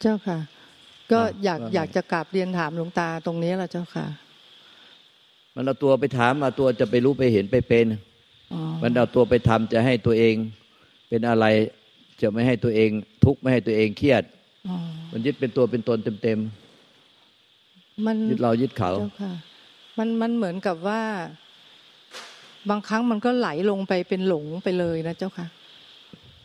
[0.00, 0.38] เจ้าค่ะ
[1.12, 4.06] ก็อยากอยากจะกราบเรียนถามหลวงตาตรงนี้แหละเจ้าค่ะ
[5.54, 7.86] มันเอาตัวไปถามเอาตัวจะไปรู้ไปเห็นไปเป็น
[8.52, 10.34] อ๋อมันเอาตัวไปทำจะให้ตัวเอง
[11.08, 11.46] เป็นอะไร
[12.20, 12.90] จะไม่ให้ตัวเอง
[13.24, 14.22] ทุกข์ไม่ให้ตัวเองเครียด
[14.68, 14.76] อ๋อ
[15.12, 16.40] มันยึดเป็นตัวเป็นตนเต็ม
[18.06, 19.32] มันๆยึดเรายึดเขาเจ้าค่ะ
[19.98, 21.02] มันมันเหมือนกับว่า
[22.70, 25.46] บางครั้งมันก็ไหลลงไปเป็นหลงไปเลยนะเจ้าค่ะ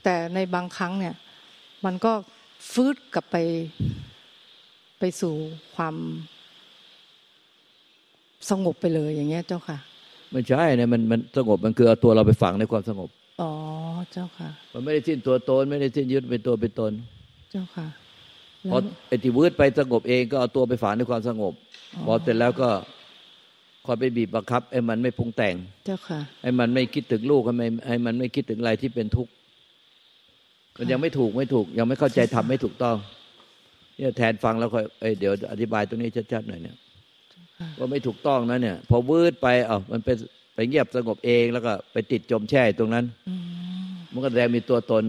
[0.03, 1.15] แต่ในบางครั้งเนี่ย
[1.85, 2.13] มันก็
[2.71, 3.35] ฟืดกลับไป
[4.99, 5.33] ไปสู่
[5.75, 5.95] ความ
[8.49, 9.77] สงบไปเลยอย่างเงี้ยเจ้าค่ะ
[10.31, 13.09] ไม่ใช่เนี่ยมันมันสงบมันคือเอาตัวเราไปฝังในความสงบ
[13.41, 13.51] อ๋อ
[14.11, 16.91] เจ้าค่ะ มันไม่ได้สิ้นตัวตนไม่ได้สิ้นยึดเป็นตัวเป็นตน
[17.51, 17.87] เจ้าค่ะ
[18.71, 21.53] พอไอ้ที่วืดไปสงบเองก็เอาตัวไปฝังในความสงบ
[22.05, 22.69] พอเสร็จแล้วก็
[23.85, 29.31] คอยไปบีบบังคับไอ้มันไม่ปรุงแต่ง เจ้าค่ะให้มันไม่คิดถึงลูกให้มันให้มันไม่คิดถึงอะไรที่เป็นทุกข์
[30.79, 32.95] มันยังไม่ถูกไม่ถูก ยังไม่เข้าใจทำไม่ถูกต้อง
[33.97, 36.75] เนี่ยแทนฟังแล้วค่อยเอ้ยเดี๋ยวอธิบายตรงนี้ชัดๆหน่อยเนี่ย
[37.59, 40.09] ค่ะว่าไม่ถูกต้องนะเนี่ย พอวืดไปเอ้ามันไป
[40.55, 43.41] ไปเงียบสงบเองแล้วก็ไปติดจมแช่ตรงนั้นอืม
[44.13, 45.03] มันก็แสดงมีตัวตน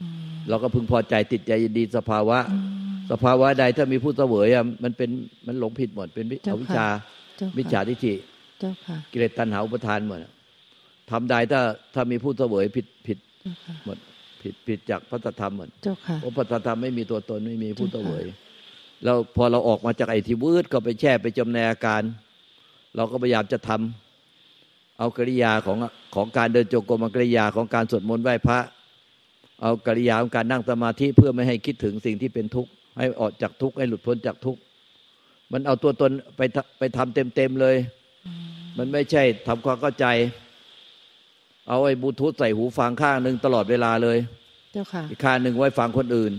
[0.00, 2.66] อืมเราก็พึงพอใจติดใจยินดีสภาวะอืม
[3.12, 5.10] สภาวะใดถ้ามีผู้เสวยอะมันเป็น
[5.46, 6.88] มันหลงผิดหมด เป็นวิเจ้าอวิชชาค่ะ
[7.36, 8.14] เจ้าวิชาค่ะทิฏฐิ
[8.60, 10.32] เจ้าค่ะกิเลสตัณหาอุปทานหมดอะ
[11.10, 11.60] ทำใดถ้า
[11.94, 13.98] ถ้ามีผู้เสวยผิดผิดเจ้าค่ะหมด
[14.42, 18.48] ผิดผิดจากพระธรรมหมดเจ้าค่ะเพราะพระธรรมไม่มีตัวตนไม่มีผู้เสเจ้าวยค่ะ
[19.04, 22.02] แล้วพอเราออกมาจากไอ้ที่วืดก็ไปแช่ไปจมในอาการ
[22.96, 25.78] เราก็พยายามจะทำเอากิริยาของ
[26.14, 28.58] ของการเดินจงกรมเอากิริยาของการสวดมนต์ไหว้พระ
[29.62, 34.60] เอากิริยาของการนั่งสมาธิเพื่อไม่ให้คิดถึงสิ่งที่เป็นทุกข์ให้ออกจากทุกข์ให้หลุดพ้นจากทุกข์
[35.52, 37.76] มันเอาตัวตนไปทำไปทำเต็มๆเลย
[38.78, 40.06] มันไม่ใช่ทำความเข้าใจ
[41.70, 44.18] เอาไอ้บลูทูธใส่หูฟังข้างหนึ่งตลอดเวลาเลย
[44.72, 46.32] เจ้าค่ะอีกข้างหนึ่งไว้ฟังคนอื่น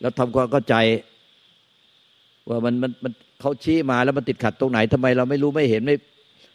[0.00, 0.74] แล้วทำความเข้าใจ
[2.48, 5.96] ว่ามันมันมันเขาชี้มาแล้วมันติดขัดตรงไหนทำไมเราไม่รู้ไม่เห็นไม่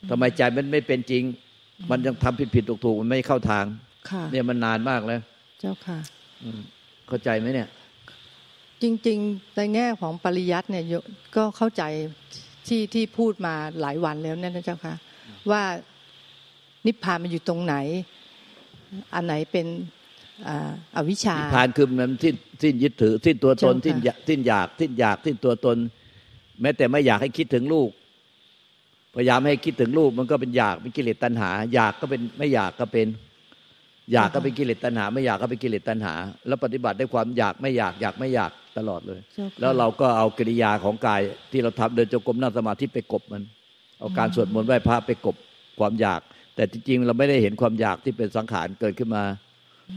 [0.10, 1.24] ทำไมใจมันไม่เป็นจริง
[1.90, 3.66] มันยังทำผิดผิดถูกถูกมันไม่เข้าทาง
[4.10, 5.22] ค่ะเนี่ยมันนานมากแล้ว
[5.60, 5.98] เจ้าค่ะ
[6.44, 6.62] อืม
[7.08, 7.68] เข้าใจไหมเนี่ย
[8.84, 10.94] จริง ๆ ในแง่ของปริยัติเนี่ยโย
[11.36, 11.84] ก็เข้าใจ
[12.68, 14.94] ที่ที่พูดมาหลายวันแล้วเนี่ยนะเจ้าค่ะ
[15.52, 15.64] ว่า
[16.86, 17.76] นิพพานมันอยู่ตรงไหน
[19.14, 19.68] อันไหนเป็น
[20.48, 25.78] อ่าอวิชชานิพพานคือมันสิ้นสิ้นยึดถือสิ้นตัวตนเจ้าค่ะสิ้นอยากสิ้นอยากสิ้นอยากสิ้นตัวตน
[26.62, 27.90] แม้แต่ไม่อยากให้คิดถึงลูก
[29.16, 33.08] พยายามให้คิดถึงลูกมันก็เป็นอยากเป็นกิเลสตัณหา อยากก็เป็นไม่อยากก็เป็น
[34.14, 36.14] อยากก็เป็นกิเลสตัณหา ไม่อยากก็เป็นกิเลสตัณหา
[36.48, 41.22] แล้วปฏิบัติด้วยความอยากไม่อยากอยากไม่อยากตลอดเลยเจ้าค่ะแล้วเราก็เอากิริยาของกาย
[41.52, 43.44] ที่เราทำเดินจงกรมนั่งสมาธิไปกบมัน
[44.00, 45.36] เอาการสวดมนต์ไหว้พระไปกบ
[45.80, 46.22] ความอยาก
[46.58, 49.24] แต่จริงๆเราไม่ได้เห็นความอยากที่เป็นสังขารเกิดขึ้นมา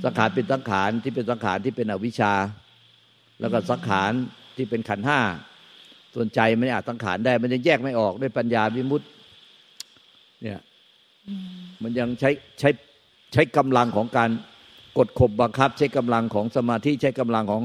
[0.04, 2.32] สังขารเป็นสังขารที่เป็นสังขารที่เป็นอวิชชา
[3.41, 4.12] แล้วก็สังขาร
[4.56, 5.21] ที่เป็นขันห้า
[6.15, 9.06] ส่วนใจมันอาจสังขารได้ มันยังแยกไม่ออกด้วยปัญญาวิมุตติ
[10.43, 10.60] เนี่ย
[11.82, 12.71] มันยังใช้ใช้
[13.32, 14.31] ใช้กำลังของการ
[14.98, 17.62] กดข่มบังคับ ใช้กำลังของสมาธิใช้กำลังของ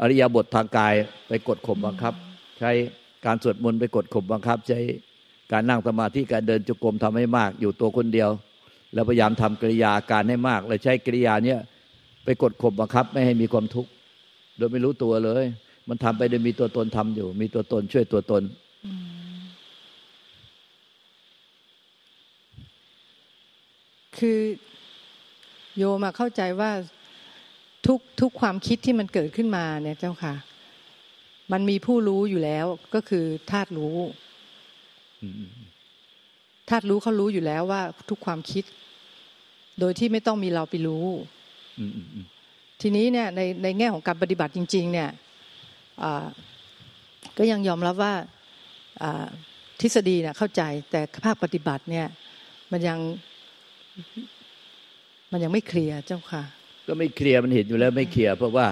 [0.00, 0.94] อริยบททางกาย
[1.28, 2.14] ไปกดข่มบังคับ
[2.60, 2.70] ใช้
[3.26, 4.80] การสวดมนต์ไปกดข่มบังคับ ใช้
[5.52, 8.30] การนั่งสมาธิการเดินจุกรมทำให้มาก อยู่ตัวคนเดียว
[8.94, 11.60] แล้วพยายามทำกริยาการให้มากเลยใช้กริยาเนี้ย
[12.24, 13.90] ไปกดข่มบังคับไม่ให้มีความทุกข์
[14.56, 15.44] โดยไม่รู้ตัวเลย
[15.88, 18.42] มันทำไปโดยมีตัวตนทำอยู่ มีตัวตนช่วยตัวตน
[24.18, 24.40] คือ
[25.76, 26.70] โยมอะเข้าใจว่า
[27.86, 30.34] ทุกทุกความคิดที่มันเกิดขึ้นมาเนี่ยเจ้าค่ะ
[31.52, 33.96] มันมีผู้รู้อยู่แล้วก็คือธาตุรู้
[36.68, 38.64] ธาตุรู้เขารู้อยู่แล้วว่าทุกความคิด
[39.80, 41.06] โดยที่ไม่ต้องมีเราไปรู้
[41.78, 42.26] อืมอืมอืม
[42.80, 45.08] ทีนี้เนี่ยในในแง่ของการปฏิบัติจริง ๆ เนี่ย
[46.02, 46.26] อ่า
[47.38, 48.14] ก็ยังยอมรับว่า
[49.02, 49.26] อ่า
[49.80, 52.06] ทฤษฎีเนี่ยเข้าใจแต่ภาคปฏิบัติเนี่ย
[52.72, 52.98] มันยัง
[55.32, 56.42] มันยังไม่เคลียร์เจ้าค่ะ
[56.86, 58.66] ก็ไม่เคลียร์มันเห็นอยู่แล้วไม่เคลียร์เพราะว่า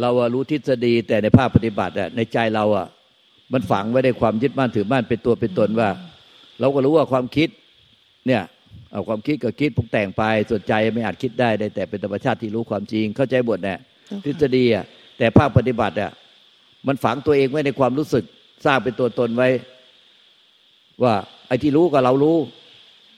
[0.00, 2.86] เราอะรู้ทฤษฎีแต่ในภาคปฏิบัติอะในใจเราอะ
[3.52, 5.88] มันฝังไว้ในความยึดมั่นถือมั่นเป็นตัวเป็นตนว่า
[6.60, 7.48] เราก็รู้ว่าความคิด
[8.26, 8.42] เนี่ย
[8.92, 14.84] เอาความคิดก็คิดปรุงแต่งไปส่วนใจไม่อาจคิดได้ได้แต่เป็นธรรมชาติที่รู้ความจริง เข้าใจบทเนี่ยเจ้าค่ะทฤษฎีอะ
[15.18, 16.10] แต่ภาคปฏิบัติอะ
[16.86, 18.24] มันฝังตัวเองไว้ในความรู้สึก
[18.64, 19.48] สร้างเป็นตัวตนไว้
[21.02, 21.14] ว่า
[21.48, 22.36] ไอ้ที่รู้ก็เรารู้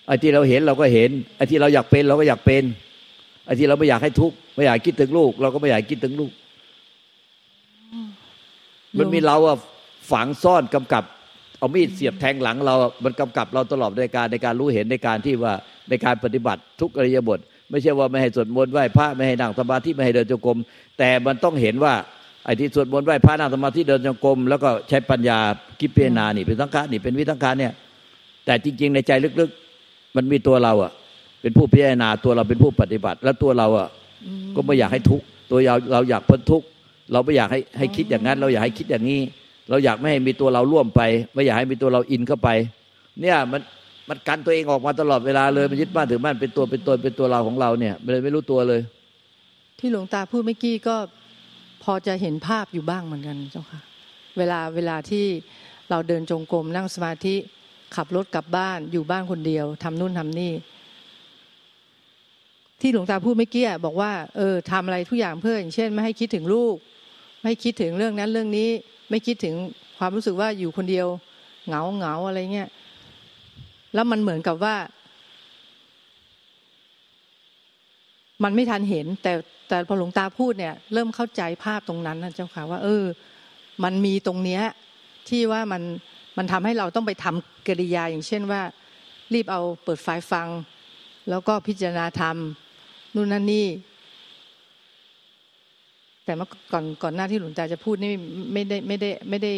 [0.06, 2.64] ไอ้ที่เราเห็นเราก็เห็นไอ้ที่เราอยากเป็นเราก็อยากเป็น
[3.46, 6.32] ไอ้ที่เราไม่อยากให้ทุกข์ไม่อยากคิดถึงลูก เราก็ไม่อยากคิดถึงลูก
[8.98, 9.56] มันมีเราอะ
[10.10, 11.04] ฝังซ่อนกำกับ
[11.58, 12.74] เอามีดเสียบแทงหลังเรา
[13.04, 15.52] มันกำกับเราตลอดในการในการรู้เห็นในการที่ว่า
[15.88, 17.38] ในการปฏิบัติทุกอริยบท
[17.70, 20.58] ไม่ใช่ว่าไม่ให้สวดมนต์ไหว้พระไม่ให้นั่งสมาธิไม่ให้เดินจงกรม
[20.98, 21.94] แต่มันต้องเห็นว่า
[22.44, 25.38] ไอ้ที่สวดมนต์ไหว้พระนั่งสมาธิเดินจงกรมแล้วก็ใช้ปัญญา
[25.80, 27.72] คิดพิจารณานี่เป็นสังขารนี่เป็นวิสังขารเนี่ย
[28.44, 30.92] แต่จริง ๆ ในใจลึกๆ มันมีตัวเราอะ
[31.42, 33.88] เป็นผู้พิจารณาตัวเราเป็นผู้ปฏิบัติ แล้วตัวเราอะ
[34.56, 36.66] ก็ไม่อยากให้ทุกข์ตัวเราเราอยากพ้นทุกข์
[37.12, 39.20] เราไม่อยากให้ให้คิดอย่างนั้น เราอยากให้คิดอย่างนี้
[39.70, 41.00] เราอยากไม่ให้มีตัวเราร่วมไป
[41.34, 42.48] ไม่อยากให้มีตัวเราอินเข้าไป
[43.20, 43.60] เนี่ยมัน
[44.08, 48.80] มันกันตัวเองออกมาตลอดเวลาเลยมันยึดบ้านถือบ้านเป็นตัวเป็นตนเป็นตัวเราของเราเนี่ยเลยไม่รู้ตัวเลย
[49.78, 50.96] ที่หลวงตาพูดเมื่อกี้ก็
[51.84, 53.80] พอจะเห็นภาพอยู่บ้างเหมือนกันเจ้าค่ะ
[54.38, 55.24] เวลาเวลาที่
[55.90, 57.36] เราเดินจงกรมนั่งสมาธิ
[57.96, 60.52] ขับรถกลับบ้านอยู่บ้านคนเดียวทำนู่นทำนี่
[62.80, 66.74] ที่หลวงตาพูดเมื่อกี้บอกว่า เออทำอะไรทุกอย่างเพื่ออย่างเช่น ไม่ให้คิดถึงลูก
[67.42, 68.70] ไม่คิดถึงเรื่องนั้นเรื่องนี้
[69.10, 69.54] ไม่คิดถึง
[69.98, 71.06] ความรู้สึกว่าอยู่คนเดียว
[71.66, 72.68] เหงาเหงาอะไรเงี้ย
[73.94, 74.76] แล้วมันเหมือนกับว่า
[78.44, 79.32] มันไม่ทันเห็น แต่
[79.68, 83.04] แต่พอหลวงตาพูดเนี่ย เริ่มเข้าใจภาพตรงนั้นนะเจ้าค่ะว่า เออ
[83.84, 84.62] มันมีตรงเนี้ย
[85.28, 85.82] ที่ว่ามัน
[86.36, 88.62] มันทำให้เราต้องไปทำกิริยาอย่างเช่นว่า
[89.34, 90.48] รีบเอาเปิดไฟฟัง
[91.30, 92.36] แล้วก็พิจารณาธรรม
[93.14, 93.66] นู่นนั่นนี่
[96.24, 98.12] แต่เมื่อก่อนก่อนหน้าที่หลวงตาจะพูดนี่
[98.52, 99.52] ไม่ได้ไม่ได้ไม่ได้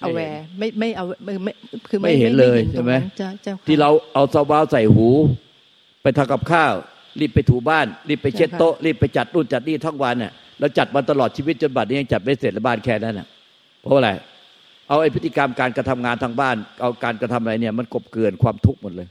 [0.00, 1.04] เอาแวร์ไม่ไม่เอา
[1.44, 1.52] ไม่
[1.88, 5.08] คือไม่เห็นเลยใช่ไหมเจ้าเจ้าค่ะที่เราเอาซาวบาวใส่หู
[6.02, 6.72] ไปทำกับข้าว
[7.20, 13.26] รีบไปถูบ้าน รีบไปเช็ดโต๊ะ รีบไปจัดนู่นจัดนี่ทั้งวันเนี่ยแล้วจัดมาตลอดชีวิตจนบัดนี้ยังจัดไม่เสร็จแล้วบ้านแค่นั้นน่ะ
[13.82, 14.10] เพราะอะไร
[14.88, 19.08] เอาไอ้พฤติกรรมการกระทำงานทางบ้าน เอาการกระทำอะไรเนี่ย มันกบเกลื่อนความทุกข์หมดเลย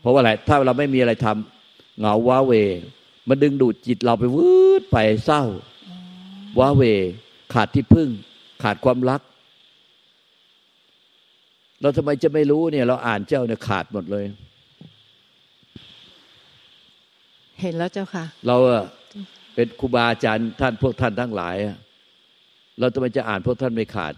[0.00, 2.52] เพราะว่าอะไรถ้าเราไม่มีอะไรทำเหงาว้าเหว
[3.28, 5.42] มันดึงดูดจิตเราไปวืดไปเศร้า
[6.58, 6.82] ว้าเหว
[7.54, 8.08] ขาดที่พึ่ง
[8.62, 9.20] ขาดความรัก
[11.80, 14.24] เราทำไมจะไม่รู้เนี่ย เราอ่านเจ้าเนี่ยขาดหมดเลย
[17.60, 18.84] เห็นแล้วเจ้าค่ะ เราอะ
[19.54, 21.76] เป็นครูบาอาจารย์ท่านพวกท่านทั้งหลายอะ
[22.80, 24.14] เราทำไมจะอ่านพวกท่านไม่ขาด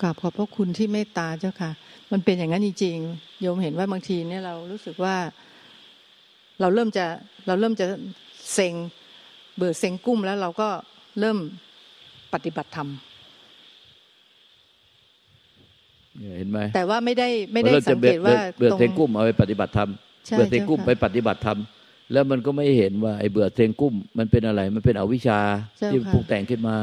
[0.00, 1.70] กราบขอบพระคุณที่เมตตาเจ้าค่ะ
[2.12, 5.16] มันเป็นอย่างนั้นจริงๆโยมเห็นว่าบางทีเนี่ยเรารู้สึกว่า
[6.60, 7.06] เราเริ่มจะ
[7.46, 7.86] เราเริ่มจะ
[8.54, 8.74] เซ็ง
[9.56, 10.68] เบื่อเซ็งกุ้มแล้วเราก็
[11.20, 11.38] เริ่ม
[12.34, 12.88] ปฏิบัติธรรม
[16.18, 19.90] เนี่ยเห็นไหมแต่ว่าไม่ได้ไม่ได้เราสัจะงเบื่เกอตว่าเบื่อตรงเทงกุ้มเอาไปปฏิบัติธรรม
[20.26, 21.58] ใช่เบื่อเทงกุ้มเจ้าค่ะไปปฏิบัติธรรม
[22.12, 25.40] แล้วมันก็ไม่เห็นว่าไอ้เบื่อเทงกุ้มมันเป็นอะไร มันเป็นอวิชชา
[25.76, 26.76] เจ้าที่ค่ะปรุงแต่งขึ้นมา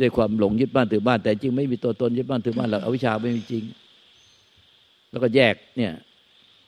[0.00, 3.64] ด้วยความหลงยึดบ้านถือบ้าน แต่จริงไม่มีตัวตนยึดบ้านถือบ้านหรอกอวิชชาไม่มีจริง
[5.10, 5.92] แล้วก็แยกเนี่ย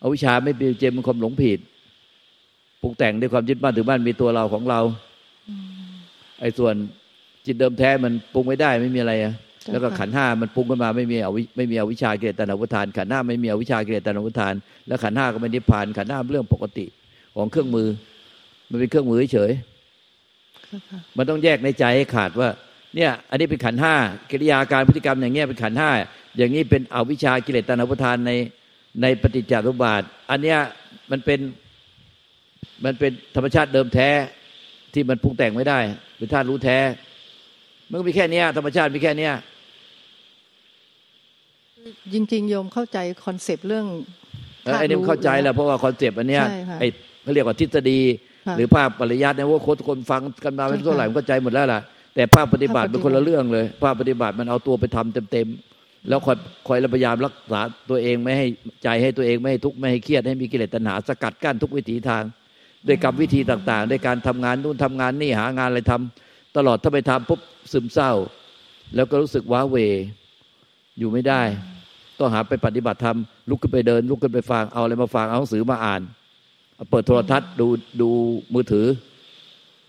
[0.03, 1.59] อวิชชาไม่เป็นจริงมันความหลงผิด
[2.83, 4.81] ปรุงแต่งด้วยความยึดบ้านถือบ้านมีตัวเราของเรา
[6.41, 6.75] ไอ้ส่วน
[7.47, 9.35] จิตเดิมแท้มันปรุงไม่ได้ไม่มีอะไรอะ
[9.65, 14.55] เจ้าแล้วก็ค่ะขันธ์ห้ามันปรุงขึ้นมาไม่มีอวิไม่มีอวิชชาเกิดแต่นวุทาน ขันธ์ห้าไม่มีอวิชชาเกิดแต่นวุทาน
[14.87, 16.87] แล้วขันธ์ห้าก็ไม่นิพพาน ขันธ์ห้าเป็นเรื่องปกติ
[17.37, 17.89] ของเครื่องมือ
[18.71, 19.53] มันเป็นเครื่องมือเฉย
[20.69, 22.49] เจ้าค่ะมันต้องแยกในใจให้ขาดว่า
[22.97, 23.95] เนี่ย อันนี้เป็นขันธ์ห้า
[24.31, 25.91] กิริยาการพฤติกรรมอย่างเงี้ยเป็นขันธ์ห้า
[26.37, 28.33] อย่างนี้เป็นอวิชชากิเลสตัณหาอุปาทานใน
[29.03, 30.59] ในปฏิจจสมุปบาท อันเนี้ย
[31.11, 31.41] มันเป็น
[32.85, 34.11] มันเป็นธรรมชาติเดิมแท้
[34.95, 35.79] ที่มันปรุงแต่งไม่ได้
[36.19, 36.79] เป็นธาตุรู้แท้
[37.91, 39.33] มันก็มีแค่เนี้ยธรรมชาติมีแค่เนี้ย
[42.15, 43.87] จริงๆโยมเข้าใจคอนเซปต์เรื่อง
[44.65, 46.89] เออไอ้นี่มันเข้าใจแล้วเพราะว่าคอนเซปต์อันเนี้ยใช่ค่ะไอ้
[47.23, 48.01] เขาเรียกว่าทฤษฎี
[48.47, 51.81] ค่ะหรือภาพปริยัติเนี่ยว่าคนคนฟังกันมาไม่ใช่ค่ะเท่าไหร่มันเข้าใจหมดแล้วล่ะ
[52.15, 58.47] แต่ภาพปฏิบัติภาพปฏิบัติเป็นคนละเรื่องเลย ภาพปฏิบัติมันเอาตัวไปทำเต็มๆแล้วคอยคอยพยายามรักษาตัวเองไม่ให้
[58.83, 62.23] ใจให้ตัวเองไม่ให้ทุกข์ไม่ให้เครียดให้มีกิเลสตัณหาสกัดกั้นทุกวิถีทาง
[62.87, 67.41] ด้วยกรรมวิธีต่างๆด้วยการทำงานนู่นทำงานนี่หางานอะไรทำตลอดถ้าไปทำปุ๊บ
[67.73, 68.13] ซึมเศร้า
[68.95, 69.77] แล้วก็รู้สึกว้าเว
[70.99, 71.43] อยู่ไม่ได้
[72.19, 73.19] ต้องหาไปปฏิบัติธรรม
[73.51, 76.03] ลุกขึ้นไปเดิน ลุกขึ้นไปฟังเอาอะไรมาฟังเอาหนังสือมาอ่าน
[76.91, 77.67] เปิดโทรทัศน์ดู
[78.01, 78.09] ดู
[78.55, 78.87] มือถือ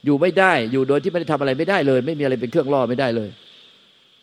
[0.05, 3.29] อยู่ไม่ได้อยู่โดยที่ไม่ได้ทำอะไรไม่ได้เลย ไม่มีอะไรเป็นเครื่องล่อไม่ได้เลย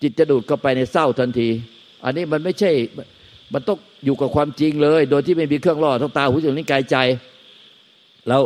[0.03, 1.49] จิตจะดูดเข้าไปในเศร้าทันที
[2.05, 2.71] อันนี้มันไม่ใช่
[3.55, 6.97] มันต้องอยู่กับความจริงเลย โดยที่ไม่มีเครื่องล่อทั้งตาหูจมูกลิ้นกายใจ
[8.29, 8.43] แล้ว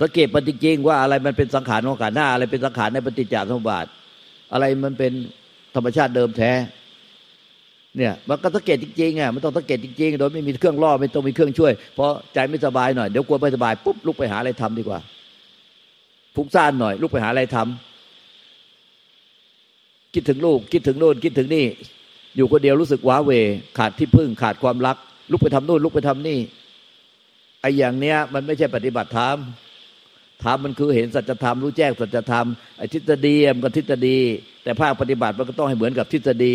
[0.00, 3.86] สังเกตปฏิจริงว่าอะไรมันเป็นสังขารของขันหน้า อะไรเป็นสังขารในปฏิจจสมุปบาท
[4.52, 5.12] อะไรมันเป็น
[5.74, 6.52] ธรรมชาติเดิมแท้
[7.96, 15.00] เนี่ย มันก็สังเกตจริงๆอะมันต้องสังเกตจริงๆโดยไม่มีเครื่องล่อไม่ต้องมีเครื่องช่วยเพราะใจไม่สบายหน่อยเดี๋ยวกลัวไม่สบายปุ๊บลุกไปหาอะไรทำดีกว่า
[16.34, 21.66] ฟุ้งซ่านหน่อยลุกไปหาอะไรทำคิดถึงลูกคิดถึงโน่นคิดถึงนี่
[22.36, 23.30] อยู่คนเดียวรู้สึกว้าเว
[23.78, 24.96] ขาดที่พึ่งขาดความรัก
[25.30, 26.38] ลุกไปทำโน่นลุกไปทำนี่
[27.64, 29.36] ไอ้อย่างเนี้ยมันไม่ใช่ปฏิบัติธรรม
[30.44, 32.46] ธรรมมันคือเห็นสัจธรรมรู้แจ้งสัจธรรม
[32.78, 34.18] ไอ้ทฤษฎีมันก็ทฤษฎี
[34.64, 36.54] แต่ภาคปฏิบัติมันก็ต้องให้เหมือนกับทฤษฎี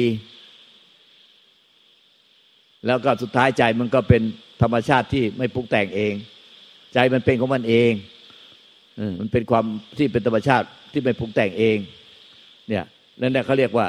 [2.86, 4.22] แล้วก็สุดท้ายใจมันก็เป็น
[4.62, 6.14] ธรรมชาติที่ไม่ปรุงแต่งเอง
[6.94, 7.92] ใจมันเป็นของมันเอง
[9.20, 9.66] มันเป็นความ
[9.98, 11.78] ที่เป็นธรรมชาติที่เป็นปรุงแต่งเอง
[12.70, 12.86] เนี่ย
[13.22, 13.88] นั่นแหละเขาเรียกว่า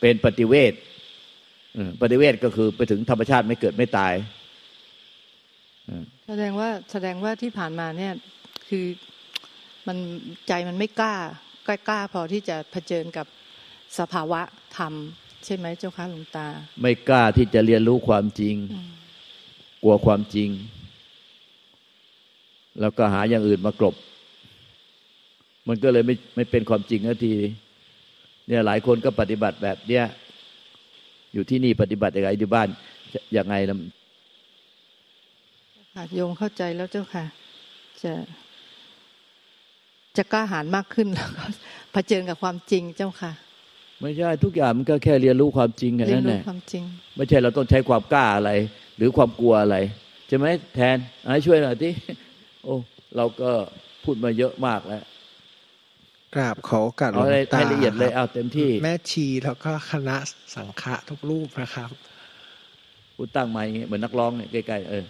[0.00, 0.72] เป็นปฏิเวท
[2.02, 4.14] ปฏิเวทก็คือไปถึงธรรมชาติไม่เกิดไม่ตาย
[6.30, 8.12] แสดงว่าแสดงว่าที่ผ่านมาเนี่ย
[8.68, 8.86] คือ
[9.86, 9.96] มัน
[10.48, 11.14] ใจมันไม่กล้า
[11.66, 13.26] ก็กล้าพอที่จะเผชิญกับ
[13.98, 14.40] สภาวะ
[14.76, 14.92] ธรรม
[15.44, 16.46] ใช่ไหมเจ้าคะหลวงตา
[16.82, 18.54] ไม่กล้าที่จะเรียนรู้ความจริง
[19.82, 20.48] กลัวความจริง
[22.80, 23.94] แล้วก็หาอย่างอื่นมากลบ
[25.68, 27.34] มันก็เลยไม่ไม่เป็นความจริงนาที
[28.48, 30.04] เนี่ยหลายคนก็ปฏิบัติแบบเนี้ย
[31.34, 32.68] อยู่ที่นี่ปฏิบัติยังไงที่บ้าน
[33.36, 33.56] ยังไง
[35.98, 37.24] นะโยมเข้าใจแล้วเจ้าค่ะ
[38.02, 38.12] จะ
[40.16, 41.44] จะกล้าหาญมากขึ้นแล้วก็
[41.92, 43.32] เผชิญกับความจริงเจ้าค่ะ
[44.00, 46.84] ไม่ใช่ทุกอย่างมันก็แค่เรียนรู้ความจริงแค่นั้นแหละความจริง
[47.16, 48.50] ไม่ใช่เราต้องใช้ความกล้าอะไร
[48.96, 49.76] หรือความกลัวอะไร
[50.28, 50.96] ใช่ไหมแทน
[51.32, 51.92] ให้ช่วยหน่อยที่
[52.64, 52.74] โอ้
[53.16, 53.50] เราก็
[54.04, 55.02] พูดมาเยอะมากแล้ว
[56.34, 60.16] กราบขอการเอาให้ละเอียดเลยเอาเต็มที่ แม่ชีแล้วก็คณะ
[60.54, 61.90] สังฆะทุกรูปนะครับ
[63.16, 65.04] พูดตั้งไม้เหมือนนักร้องเนี่ยใกล้ๆเออ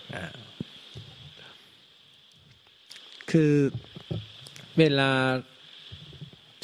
[3.31, 3.53] คือ
[4.79, 5.11] เวลา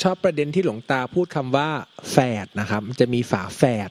[0.02, 1.68] ชอบประเด็นที่หลวงตาพูดคำว่า
[2.10, 3.90] แฝดนะครับจะมีฝาแฝด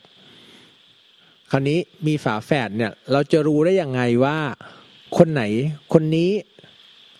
[1.51, 4.37] คราวนี้มีฝาแฝดเนี่ย เราจะรู้ได้ยังไงว่า
[5.17, 5.43] คนไหน
[5.93, 6.31] คนนี้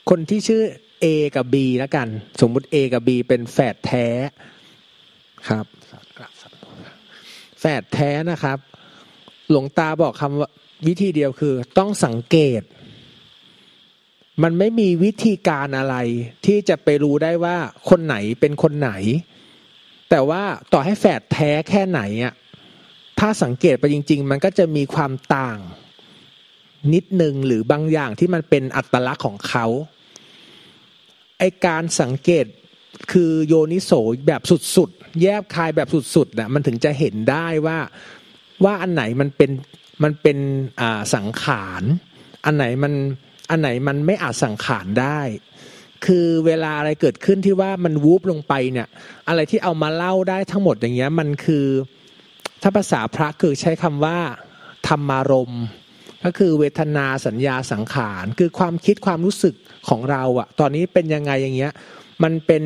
[0.10, 0.62] คนที่ชื่อ
[1.04, 1.06] A
[1.36, 2.08] กับ B แล้วกัน
[2.42, 4.08] สมมุติ A กับ B เป็นแฝดแท้
[5.50, 5.66] ครับ
[7.60, 8.58] แฝดแท้นะครับ
[9.50, 10.50] หลวงตาบอกคำว่า
[10.88, 12.62] วิธีเดียวคือ ต้องสังเกต
[14.42, 15.96] มันไม่มีวิธีการอะไร
[16.46, 17.56] ที่จะไปรู้ได้ว่า
[17.90, 18.92] คนไหนเป็นคนไหน
[20.10, 22.34] แต่ว่าต่อให้แฝดแท้แค่ไหนอะ
[23.20, 25.58] ถ้าสังเกตไปจริง ๆ มันก็จะมีความต่าง
[26.94, 29.66] นิดหนึ่งหรือบางอย่างที่มันเป็นอัตลักษณ์ของเขา
[31.40, 32.46] ไอการสังเกต
[33.12, 33.92] คือโยนิโส
[34.28, 34.42] แบบ
[34.76, 37.78] สุดๆ แยบคายแบบสุดๆนะมันถึงจะเห็นได้ว่า
[38.64, 39.52] ว่าอันไหนมันเป็น
[40.04, 40.38] มันเป็น
[41.16, 41.84] สังขาร
[42.46, 42.94] อันไหนมัน
[43.54, 45.20] อันไหนมันไม่อาจสังขารได้
[46.06, 48.88] คือเวลาอะไรเกิดขึ้นที่ว่ามันวูบลงไปเนี่ย
[49.28, 51.66] อะไรที่เอามาเล่าได้ทั้งหมดอย่างเงี้ยมันคือ
[52.62, 54.18] ถ้าภาษาพระคือใช้คำว่า
[54.88, 55.54] ธรรมารม
[56.26, 59.56] ก็คือเวทนาสัญญาสังขาร คือความคิดความรู้สึก
[59.90, 61.74] ของเราอะตอนนี้เป็นยังไงอย่างเงี้ย
[62.24, 62.64] มันเป็น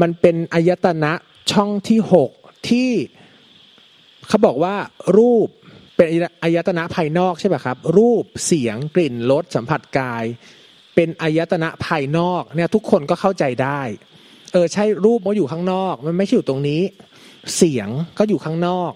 [0.00, 1.12] มันเป็นอายตนะ
[1.52, 2.30] ช่องที่หก
[2.68, 2.90] ที่
[4.28, 4.74] เขาบอกว่า
[5.16, 5.48] รูป
[5.96, 6.08] เป็น
[6.42, 10.24] อายตนะภายนอกใช่ไหมครับ รูปเสียงกลิ่นรสสัมผัสกาย
[10.94, 13.80] เป็นอายตนะภายนอกเนี่ยทุกคนก็เข้าใจได้
[14.52, 16.82] เออใช่รูปมันอยู่ข้างนอก มันไม่ใช่อยู่ตรงนี้
[17.56, 17.88] เสียง
[18.18, 18.92] ก็อยู่ข้างนอก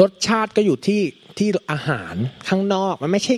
[0.00, 1.02] รสชาติก็อยู่ที่
[1.38, 2.14] ที่อาหาร
[2.48, 3.34] ข้างนอก มันไม่ใช่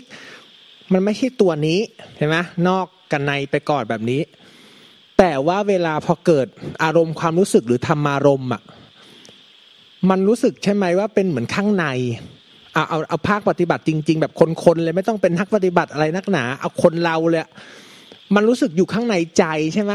[0.92, 1.80] มันไม่ใช่ตัวนี้
[2.16, 2.36] เห็นไหม
[2.68, 4.22] นอกกันในไปก่อนแบบนี้
[5.18, 6.46] แต่ว่าเวลาพอเกิด
[6.84, 8.62] อารมณ์ความรู้สึกหรือธรรมารมณ์อะ
[10.10, 11.86] มันรู้สึกใช่ไหมว่าเป็นเหมือนข้างใน
[12.74, 14.32] เอาเอาเอาภาคปฏิบัติจริง ๆ แบบ
[14.64, 17.46] คนๆเลยไม่ต้องเป็นนักปฏิบัติอะไรนักหนา เอาคนเราเลย
[18.34, 19.44] มันรู้สึกอยู่ข้างในใจ
[19.74, 19.92] ใช่ไหม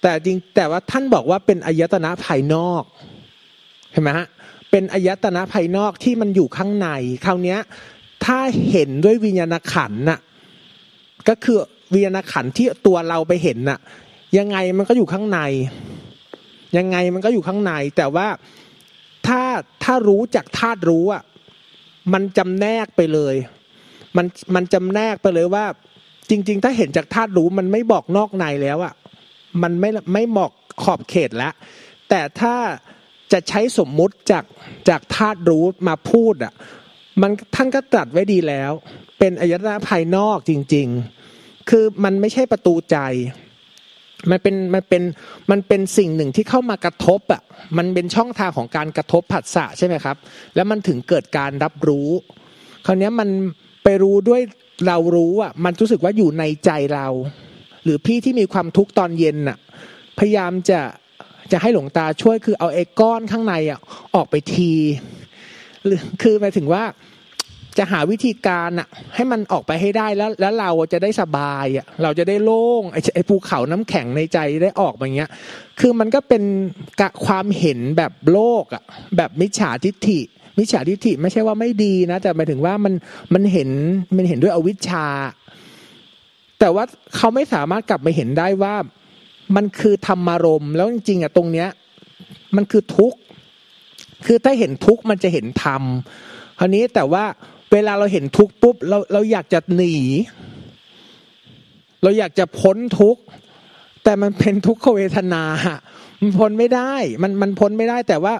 [0.00, 2.82] แต่จริงแต่ว่าท่านบอกว่าเป็นอายตนะภายนอก
[3.92, 4.28] เห็นไหมฮะ
[4.70, 6.88] เป็นอายตนะภายนอกที่มันอยู่ข้างใน
[7.24, 7.56] คราวนี้
[8.24, 8.38] ถ้า
[8.70, 10.20] เห็นด้วยวิญญาณขันน่ะ
[11.28, 11.56] ก็คือ
[11.92, 13.78] วิญญาณขันที่ตัวเราไปเห็นน่ะ
[14.38, 15.40] ยังไงมันก็อยู่ข้างใน
[16.76, 18.26] ยังไงมันก็อยู่ข้างใน แต่ว่า
[19.26, 19.42] ถ้า
[19.84, 21.22] ถ้ารู้จากธาตุรู้อะ
[22.12, 23.34] มันจำแนกไปเลย
[24.16, 25.64] มันมันจำแนกไปเลยว่า
[26.30, 28.94] จริง ๆ ถ้าเห็นจากธาตุรู้มันไม่บอกนอกในแล้วอะ
[29.62, 30.50] มันไม่ไม่เหมาะ
[30.82, 31.52] ขอบเขตแล้ว
[32.08, 32.54] แต่ถ้า
[33.32, 34.44] จะใช้สมมุติจาก
[34.88, 36.52] จากธาตุรู้มาพูดอะ
[37.20, 38.72] มันท่านก็ตรัสไว้ดีแล้ว
[39.18, 40.88] เป็นอายตนะภายนอกจริง
[41.28, 42.98] ๆ คือมันไม่ใช่ประตูใจ
[44.30, 45.02] มันเป็นมันเป็น
[45.50, 47.42] มันเป็นสิ่งหนึ่งที่เข้ามากระทบอะ
[47.78, 50.16] มันเป็นช่องทางของการกระทบผัสสะใช่ไหมครับ
[50.54, 52.08] แล้วมันถึงเกิดการรับรู้
[52.86, 53.28] คราวนี้มัน
[53.84, 54.40] ไปรู้ด้วย
[54.86, 57.06] เรารู้อะมันรู้สึกว่าอยู่ในใจเรา
[57.84, 59.58] หรือพี่ที่มีความทุกข์ตอนเย็นอะ
[60.18, 60.80] พยายามจะ
[61.52, 63.80] จะให้หลวงตาช่วยคือเอาไอ้ก้อนข้างในอะ
[64.14, 64.72] ออกไปที
[65.84, 66.82] หรือคือหมายถึงว่า
[67.80, 75.30] จะหาวิธีการอะให้มันออกไปให้ได้แล้วแล้วเราจะได้สบายอะเราจะได้โล่งไอ้ไอ้ภูเขาน้ำแข็งในใจได้ออกมาเงี้ย
[75.80, 76.42] คือมันก็เป็น
[77.00, 78.82] กะความเห็นแบบโลกอะ
[79.16, 80.20] แบบมิจฉาทิฏฐิ
[80.58, 82.94] มิจฉาทิฏฐิไม่ใช่ว่าไม่ดีนะ แต่หมายถึงว่ามัน
[83.34, 83.70] มันเห็น
[84.16, 85.06] มันเห็นด้วยอวิชชา
[86.60, 86.84] แต่ว่า
[87.16, 88.74] เขาไม่สามารถกลับมาเห็นได้ว่า
[89.56, 91.68] มันคือธรรมารมแล้วจริงๆอะตรงเนี้ย
[92.56, 93.18] มันคือทุกข์
[94.26, 95.82] คือถ้าเห็นทุกข์มันจะเห็นธรรม
[96.58, 97.24] คราวนี้แต่ว่า
[97.72, 99.94] เวลาเราเห็นทุกข์ปุ๊บเราเราอยากจะหนี
[102.02, 103.22] เราอยากจะพ้นทุกข์
[104.04, 105.44] แต่มันเป็นทุกขเวทนา
[106.20, 108.34] มันพ้นไม่ได้ มันมันพ้นไม่ได้ แต่ว่า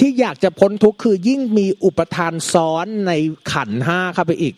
[0.00, 3.12] ที่อยากจะพ้นทุกข์คือยิ่งมีอุปทานซ้อนใน
[3.52, 4.54] ขันห้าเข้าไปอีก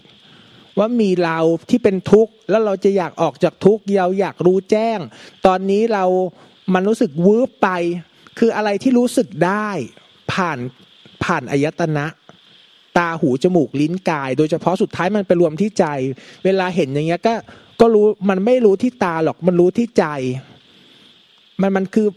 [0.78, 1.38] ว่ามีเรา
[1.70, 4.99] ที่เป็นทุกข์แล้วเราจะอยากออกจากทุกข์เราอยากรู้แจ้ง
[5.46, 6.04] ตอนนี้เรา
[6.75, 7.68] มันรู้สึกวืบไป
[8.38, 9.68] คืออะไรที่รู้สึกได้
[10.32, 10.58] ผ่าน
[11.25, 12.06] ผ่านอายตนะ
[12.98, 15.84] ตาหูจมูกลิ้นกาย โดยเฉพาะสุดท้ายมันไปรวมที่ใจ
[16.44, 17.34] เวลาเห็นอย่างเงี้ยก็
[17.80, 20.04] ก็รู้มันไม่รู้ที่ตาหรอกมันรู้ที่ใจ
[21.60, 22.08] มันมันคือ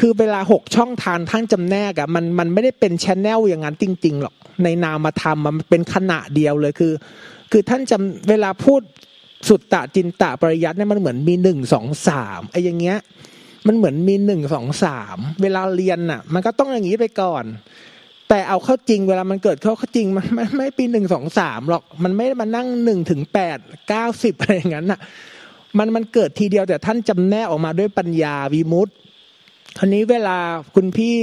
[0.00, 6.92] คือเวลาหกช่องทางทั้งจำแนกอะมันมันไม่ได้เป็นชแนลอย่างนั้นจริง ๆ หรอกในนามธรรมมันเป็นขณะเดียวเลยคือ
[7.52, 8.80] คือท่านจำเวลาพูด
[9.48, 12.98] สุตตะจินตะปริยัติเนี่ยมันเหมือนมีหนึ่งสองสามไอ้อย่างเงี้ย
[13.66, 17.44] มันเหมือนมีหนึ่งสองสามเวลาเรียนน่ะมันก็ต้องอย่างนี้ไปก่อน
[18.28, 25.00] แต่เอาเข้าจริงเวลามันเกิดเข้าเข้าจริงมันไม่ไม่ปีหนึ่งสองสามหรอก มันไม่มานั่งหนึ่งถึงแปดเก้าสิบอะไรอย่างนั้นน่ะ
[25.78, 28.92] มันมันเกิดทีเดียวแต่ท่านจำแนกออกมาด้วยปัญญาวิมุตติ
[29.78, 30.38] คราวนี้เวลา
[30.74, 31.16] คุณพี่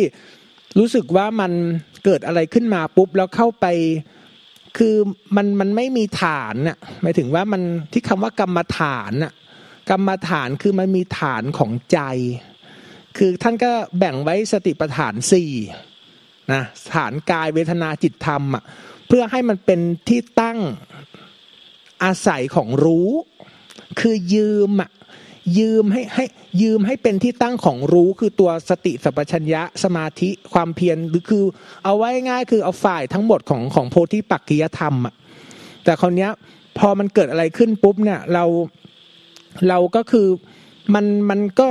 [0.79, 1.51] รู้สึกว่ามัน
[2.05, 3.65] เกิดอะไรขึ้นมาปุ๊บแล้วเข้าไป
[4.77, 4.95] คือ
[5.35, 9.33] มันมันไม่มีฐานน่ะหมายถึงว่ามันที่คำว่ากรรมฐานน่ะ
[9.89, 11.99] กรรมฐานคือมันมีฐานของใจ
[13.17, 15.51] คือท่านก็แบ่งไว้สติปัฏฐานสี่
[16.51, 16.61] นะ
[16.93, 18.63] ฐานกายเวทนาจิตธรรมอะ
[19.07, 19.79] เพื่อให้มันเป็น
[20.09, 20.59] ที่ตั้ง
[22.03, 23.09] อาศัยของรู้
[23.99, 24.91] คือยืมอะ
[25.59, 26.25] ยืมให้ให้
[26.61, 31.43] ยืมให้เป็นที่ตั้งของรู้คือตัวสติสัพพัญญะสมาธิความเพียรหรือคือ
[31.83, 35.13] เอาไว้ง่ายคือเอาฝ่ายทั้งหมดของของโพธิปักกิยธรรมอะ
[35.83, 36.31] แต่คราวเนี้ย
[36.77, 38.45] พอมันเกิดอะไรขึ้นปุ๊บเนี่ยเรา
[39.69, 40.27] เราก็คือ
[40.93, 41.69] มันมันก็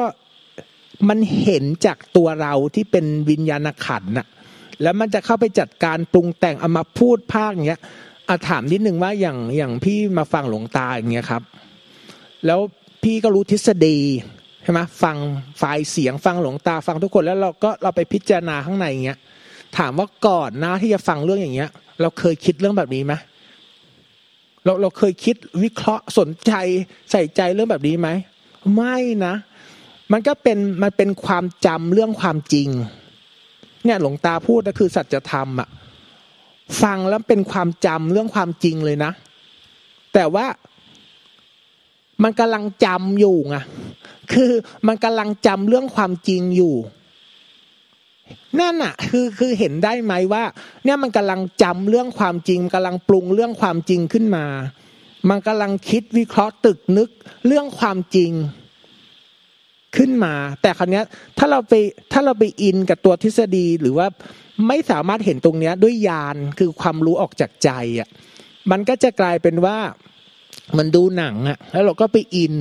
[1.09, 4.27] มันเห็นจากตัวเราที่เป็นวิญญาณขันน่ะ
[4.83, 7.81] แล้วมันจะเข้าไปจัดการปรุงแต่งเอามาพูดภาคอย่างเงี้ย
[8.29, 11.43] อาถามนิดนึงว่าอย่างอย่างพี่มาฟังหลวงตาอย่างเงี้ยครับ
[12.47, 12.61] แล้ว
[13.03, 13.99] พี่ก็รู้ทฤษฎี
[14.63, 15.17] ใช่ไหมฟัง
[15.61, 19.19] ฝ่ายเสียงฟังหลวงตาฟังทุกคนแล้วเราก็เราไปพิจารณาข้างในอย่างเงี้ย
[19.79, 23.15] ถามว่าก่อนหน้าที่จะฟังเรื่องอย่างเงี้ย เราเคยคิดเรื่องแบบนี้ไหม
[24.65, 26.53] เราเราเคยคิดวิเคราะห์สนใจ
[27.11, 28.09] ใส่ใจเรื่องแบบนี้ไหม
[28.75, 29.35] ไม่นะ
[30.13, 32.69] มันก็เป็นมันเป็นความจำเรื่องความจริง
[33.85, 35.69] เนี่ยหลวงตาพูดก็คือสัจธรรมอะ
[36.83, 39.13] ฟังแล้วเป็นความจำเรื่องความจริงเลยนะ
[40.15, 40.47] แต่ว่า
[42.23, 43.57] มันกำลังจำอยู่ไง
[44.33, 44.53] คือ
[44.87, 46.75] มันกำลังจำเรื่องความจริงอยู่
[48.61, 50.45] นั่นอะคือคือเห็นได้ไหมว่า
[50.85, 54.47] เนี่ยมันกำลังจำเรื่องความจริงกำลังปรุงเรื่องความจริงขึ้นมา
[55.29, 57.09] มันกำลังคิดวิเคราะห์ตึกนึก
[57.47, 58.33] เรื่องความจริง
[59.97, 61.03] ขึ้นมา แต่คราวนี้
[61.39, 61.73] ถ้าเราไป
[62.13, 64.07] ถ้าเราไปอินกับตัวทฤษฎีหรือว่า
[64.69, 68.09] ไม่สามารถเห็นตรงนี้ด้วยญาณคือความรู้ออกจากใจอะ
[68.71, 69.79] มันก็จะกลายเป็นว่า
[70.79, 72.55] มันดูหนังอะแล้วเราก็ไปอิน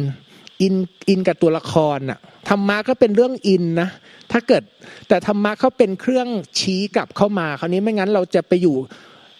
[0.61, 0.73] อิน
[1.09, 3.89] อินกับตัวละครอะธรรมะก็เป็นเรื่องอินนะ
[4.31, 4.63] ถ้าเกิด
[5.07, 6.27] แต่ธรรมะเขาเป็นเครื่อง
[6.59, 8.77] ชี้กลับเข้ามา คราวนี้ไม่งั้นเราจะไปอยู่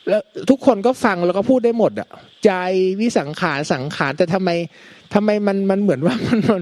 [0.10, 2.10] แล้วทุกคนก็ฟังแล้วก็พูดได้หมดอะ
[2.46, 2.52] ใจ
[3.00, 4.50] วิสังขารสังขารแต่ทำไม
[5.14, 6.62] ทำไมมันมันเหมือนว่ามันมัน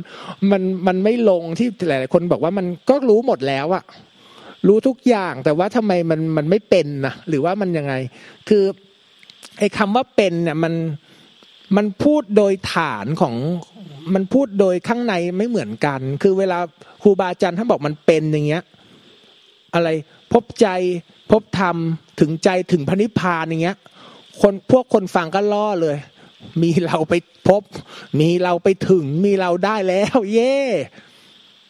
[0.51, 3.83] มันมันไม่ลงที่หลายๆคนบอกว่ามันก็รู้หมดแล้วอะ
[4.67, 7.93] รู้ทุกอย่างแต่ว่าทำไมมันมันไม่เป็นนะหรือว่ามันยังไง
[8.49, 8.63] คือ
[9.59, 10.73] ไอ้คาว่าเป็นเนี่ยมัน
[11.77, 13.35] มันพูดโดยฐานของ
[14.13, 16.57] มันพูดโดยข้างในไม่เหมือนกัน คือเวลา
[17.01, 18.63] ครูบาอาจารย์ท่านบอกมันเป็นอย่างเงี้ย
[19.73, 19.89] อะไร
[20.33, 20.67] พบใจ
[21.31, 21.75] พบธรรม
[22.19, 23.77] ถึงใจถึงพระนิพพานอย่างเงี้ย
[24.41, 25.97] คนพวกคนฟังก็ล่อเลย
[26.61, 27.13] มีเราไป
[27.47, 27.63] พบ
[28.19, 30.57] มีเราไปถึง มีเราได้แล้ว เย่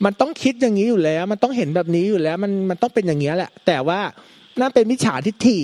[0.06, 4.00] มันต้องคิดอย่างนี้อยู่แล้ว มันต้องเห็นแบบนี้อยู่แล้ว มันมันต้องเป็นอย่างเงี้ยแหละ แต่ว่า
[4.60, 5.60] นั่นเป็นมิจฉาทิฏฐิ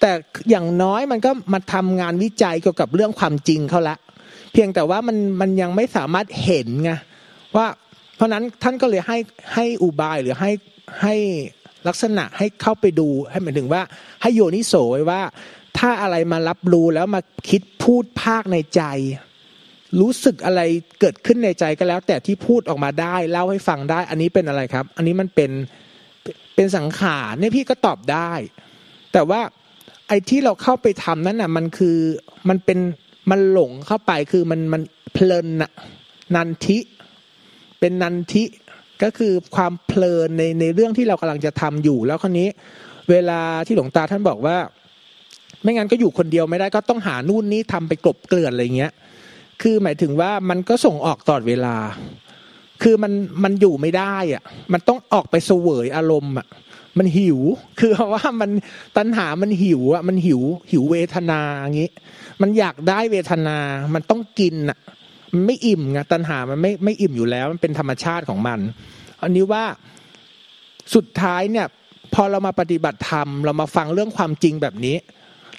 [0.00, 0.12] แต่
[0.50, 3.96] อย่างน้อยมันก็มาทำงานวิจัยเกี่ยวกับเรื่องความจริงเขาละ
[4.52, 6.92] เพียงแต่ว่ามันมันยังไม่สามารถเห็นไง
[7.56, 7.66] ว่า
[8.16, 9.18] เพราะนั้นท่านก็เลยให้
[9.54, 10.50] ให้อุบายหรือให้
[11.02, 11.14] ให้
[11.88, 13.82] ลักษณะให้เข้าไปดูให้หมายถึงว่า
[14.22, 15.22] ให้โยนิโสไว้ว่า
[15.78, 18.82] ถ้าอะไรมารับรู้แล้วมาคิด พูดภาคในใจ
[20.00, 20.60] รู้สึกอะไร
[21.00, 25.50] เกิดขึ้นในใจก็แล้ว แต่ที่พูดออกมาได้เล่าให้ฟังได้ อันนี้เป็นอะไรครับ อันนี้มันเป็น
[26.54, 28.32] เป็นสังขารเนี่ยพี่ก็ตอบได้
[29.12, 29.40] แต่ว่า
[30.08, 31.98] ไอ้ที่เราเข้าไปทำนั้นน่ะ มันคือ
[32.48, 32.78] มันเป็น
[33.30, 35.70] มันหลงเข้าไปคือมันมันเพลินน่ะ
[36.34, 36.78] นันทิ
[37.80, 38.44] เป็นนันทิ
[39.02, 42.48] ก็คือความเพลินในในเรื่องที่เรากำลังจะทำอยู่ แล้วคนนี้
[43.10, 44.56] เวลาที่หลวงตาท่านบอกว่า
[45.62, 48.92] ไม่งั้นก็อยู่คนเดียวไม่ได้ก็ต้องหานู่นนี่ทำไปกลบเกลื่อนอะไรเงี้ย
[49.62, 51.76] คือหมายถึงว่ามันก็ส่งออกตลอดเวลา
[52.82, 53.12] คือมัน
[53.44, 56.46] มันอยู่ไม่ได้อะ มันต้องออกไปเสวยอารมณ์อะ
[56.98, 57.38] มันหิว
[57.80, 58.50] คือว่ามัน
[58.96, 61.90] ตัณหามันหิวอะ มันหิวหิวเวทนาอย่างนี้
[62.42, 63.58] มันอยากได้เวทนา
[63.94, 64.78] มันต้องกินอะ
[65.32, 68.58] มันไม่อิ่มไงตัณหามันไม่ไม่อิ่มอยู่แล้ว มันเป็นธรรมชาติของมัน
[69.22, 69.64] อันนี้ว่า
[70.94, 71.66] สุดท้ายเนี่ย
[72.14, 74.96] พอเรามาปฏิบัติธรรม เรามาฟังเรื่องความจริงแบบนี้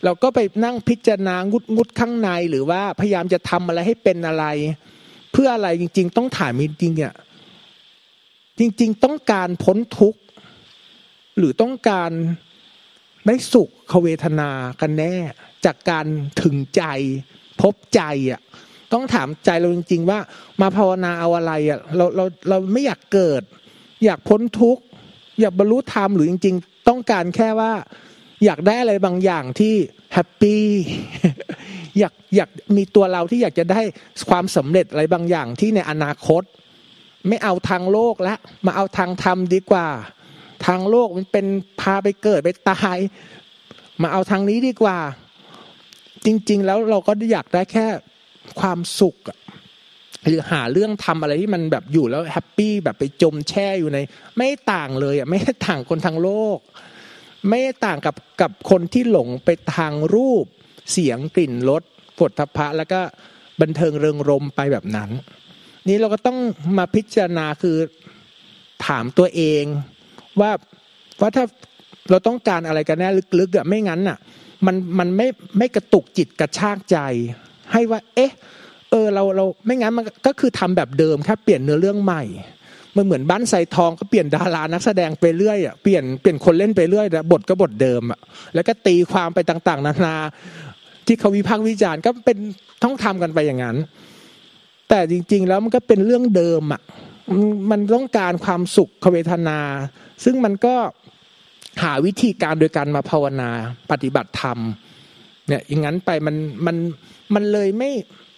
[0.03, 4.45] เราก็ไปนั่งพิจารณางุดงุดข้างในหรือว่าพยายามจะทำอะไรให้เป็นอะไร
[5.31, 7.13] เพื่ออะไรจริง ๆ ต้องถามจริงๆเนี่ย
[8.59, 10.19] จริง ๆ ต้องการพ้นทุกข์
[11.37, 12.11] หรือต้องการ
[13.25, 13.69] ได้สุข
[14.03, 14.49] เวทนา
[14.81, 15.15] กันแน่
[15.65, 16.05] จากการ
[16.41, 16.83] ถึงใจ
[17.61, 18.41] พบใจอะ
[18.93, 20.19] ต้องถามใจเราจริง ๆ ว่า
[20.61, 23.41] มาภาวนาเอาอะไรอะเราเราเราไม่อยากเกิด
[24.05, 24.83] อยากพ้นทุกข์
[25.39, 27.73] อยากบรรลุธรรมหรือจริง ๆ ต้องการแค่ว่า
[28.45, 29.73] อยากได้อะไรบางอย่างที่
[30.13, 30.63] แฮปปี้
[31.99, 33.81] อยากอยากมีตัวเราที่อยากจะได้
[34.29, 36.43] ความสำเร็จอะไรบางอย่างที่ในอนาคต
[37.27, 39.87] ไม่เอาทางโลกแล้วมาเอาทางธรรมดีกว่า
[40.65, 41.45] ทางโลกมันเป็น
[41.81, 42.97] พาไปเกิดไปตาย
[44.01, 44.99] มาเอาทางนี้ดีกว่า
[46.25, 47.87] จริง ๆ แล้วเราก็อยากได้แค่
[48.59, 49.15] ความสุข
[50.27, 53.97] หรือหาเรื่องทำอะไรที่มันแบบอยู่แล้วแฮปปี้แบบไปจมแช่อยู่ใน
[54.37, 56.59] ไม่ต่างเลยอะไม่ต่างคนทางโลก
[57.49, 60.45] ไม่ต่างกับกับคนที่หลงไปทางรูป
[60.91, 61.83] เสียงกลิ่นรส
[62.17, 62.99] ผลทพะ แล้วก็
[63.61, 65.09] บันเทิงเริงรมไปแบบนั้น
[65.87, 66.37] นี้เราก็ต้อง
[66.77, 67.77] มาพิจารณาคือ
[68.85, 69.63] ถามตัวเอง
[70.39, 70.51] ว่า
[71.21, 71.45] ว่าถ้า
[72.09, 74.17] เราต้องการอะไรกันแน่ลึกๆอะไม่งั้นอะ
[74.65, 75.27] มันมันไม่
[75.57, 76.97] ไม่กระตุกจิตกระชากใจ
[77.71, 78.31] ให้ว่า เอ๊ะ
[78.91, 82.23] เออเราเราไม่งั้นมันก็คือทำแบบเดิมแค่เปลี่ยนเนื้อเรื่องใหม่
[82.95, 88.19] มันเหมือนบ้านใส่ทองก็เปลี่ยนดารานักแสดงไปเรื่อยอะเปลี่ยนเปลี่ยนคนเล่นไปเรื่อยแต่บทก็บทเดิมอะ
[88.55, 90.15] แล้วก็ตีความไปต่างๆ นานา
[91.07, 92.37] ที่เขาวิพากษ์วิจารณ์ก็เป็น
[92.83, 93.77] ต้องทำกันไปอย่างนั้น
[94.89, 96.81] แต่จริง ๆ แล้วมันก็เป็นเรื่องเดิมอะ
[97.71, 99.59] มันต้องการความสุขเวทนา
[100.23, 100.75] ซึ่งมันก็
[101.83, 103.49] หาวิธีการโดยการมาภาวนา
[103.91, 104.57] ปฏิบัติธรรม
[105.47, 106.75] เนี่ยอย่างนั้นไปมันมัน
[107.35, 107.91] มันเลยไม่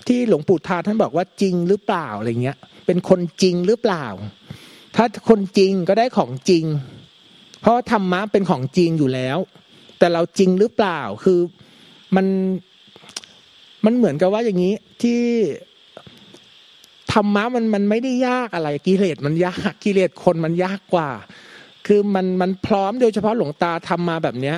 [0.07, 4.05] ที่หลวงปู่ทาท่านบอกว่าจริงหรือเปล่าอะไรเงี้ย เป็นคนจริงหรือเปล่า
[4.95, 6.65] ถ้าคนจริงก็ได้ของจริง
[7.61, 9.37] เพราะธรรมะเป็นของจริงอยู่แล้ว
[9.99, 11.39] แต่เราจริงหรือเปล่าคือ
[12.15, 12.25] มัน
[13.85, 15.21] มันเหมือนกับว่าอย่างนี้ที่
[17.13, 21.09] ธรรมะมันมันไม่ได้ยากอะไรกิเลสมันยากกิเลสคนมันยากกว่า
[21.87, 24.57] คือมันมันพร้อมโดยเฉพาะหลวงตาทำมาแบบเนี้ย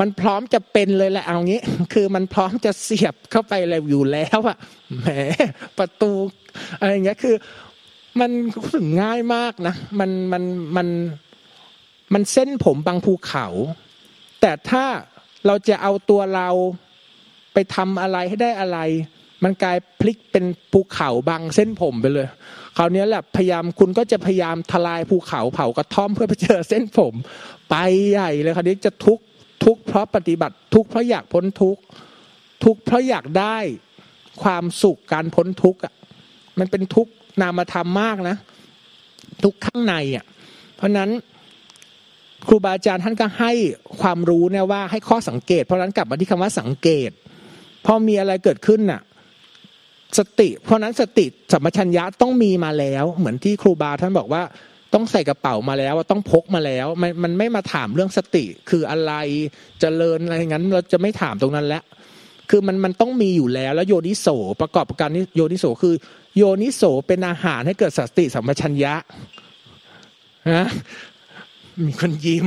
[0.00, 1.60] มันพร้อมจะเป็นเลยแหละเอางี้
[1.92, 4.56] คือมันพร้อมจะเสียบเข้าไปอะไรอยู่แล้วอะ
[5.00, 5.08] แหม
[5.78, 6.12] ประตู
[6.78, 7.34] อะไรเงี้ยคือ
[8.18, 8.30] มัน
[8.74, 10.42] ถึงง่ายมากนะมันมัน
[10.76, 10.88] มัน
[12.12, 13.46] มันเส้นผมบางภูเขา
[14.40, 14.84] แต่ถ้า
[15.46, 16.48] เราจะเอาตัวเรา
[17.52, 18.78] ไปทำอะไรให้ได้อะไร
[19.44, 22.28] มันกลายพลิกเป็นภูเขาบางเส้นผมไปเลย
[22.76, 27.14] คราวนี้แหละพยายามคุณก็จะพยายามทลายภูเขาเผากระท่อมเพื่อไปเจอเส้นผม
[27.70, 27.76] ไป
[28.10, 29.18] ใหญ่เลยคราวนี้จะทุก
[29.64, 31.76] ทุกเพราะปฏิบัติทุกเพราะอยากพ้นทุก
[32.64, 33.56] ทุกเพราะอยากได้
[34.42, 35.94] ความสุขการพ้นทุกอะ
[36.58, 37.08] มันเป็นทุก
[37.40, 38.36] นามธรรมมากนะ
[39.44, 40.24] ทุกข้างในอะ
[40.76, 41.10] เพราะนั้น
[42.48, 43.52] ครูบาอาจารย์ท่านก็ให้
[44.00, 47.10] ความรู้เนี่ยว่าให้ข้อสังเกต เพราะนั้นกลับมาที่คำว่าสังเกต
[47.86, 49.00] พอมีอะไรเกิดขึ้นน่ะ
[50.18, 54.42] สติ เพราะนั้นสติสัมปชัญญะต้องมีมาแล้ว เหมือนที่ครูบาท่านบอกว่า
[54.94, 61.82] ต้องใส่กระเป๋ามาแล้วต้องพกมาแล้วมันมันไม่มาถามเรื่องสติคืออะไรจเจริญอะไรงั้น เราจะไม่ถามตรงนั้นแล้ว
[62.50, 64.26] คือมันมันต้องมีอยู่แล้ว แล้วโยนิโส
[64.60, 65.94] ประกอบกันนี้โยนิโสคือ
[66.36, 68.94] โยนิโสเป็นอาหารให้เกิดสติสัมปชัญญะ
[70.56, 70.68] นะ
[71.86, 72.46] มีคนยิ้ม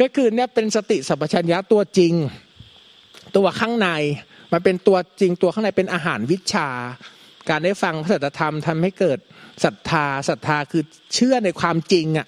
[0.00, 2.14] ก็คือเนี่ยเป็นสติสัมปชัญญะตัวจริง
[3.36, 3.88] ตัวข้างใน
[4.52, 6.68] มันเป็นตัวจริงตัวข้างในเป็นอาหารวิชา
[7.48, 9.18] การได้ฟังพระสัจธรรมทำให้เกิด
[9.64, 10.82] ศรัทธาศรัทธาคือ
[11.14, 12.26] เชื่อในความจริงอะ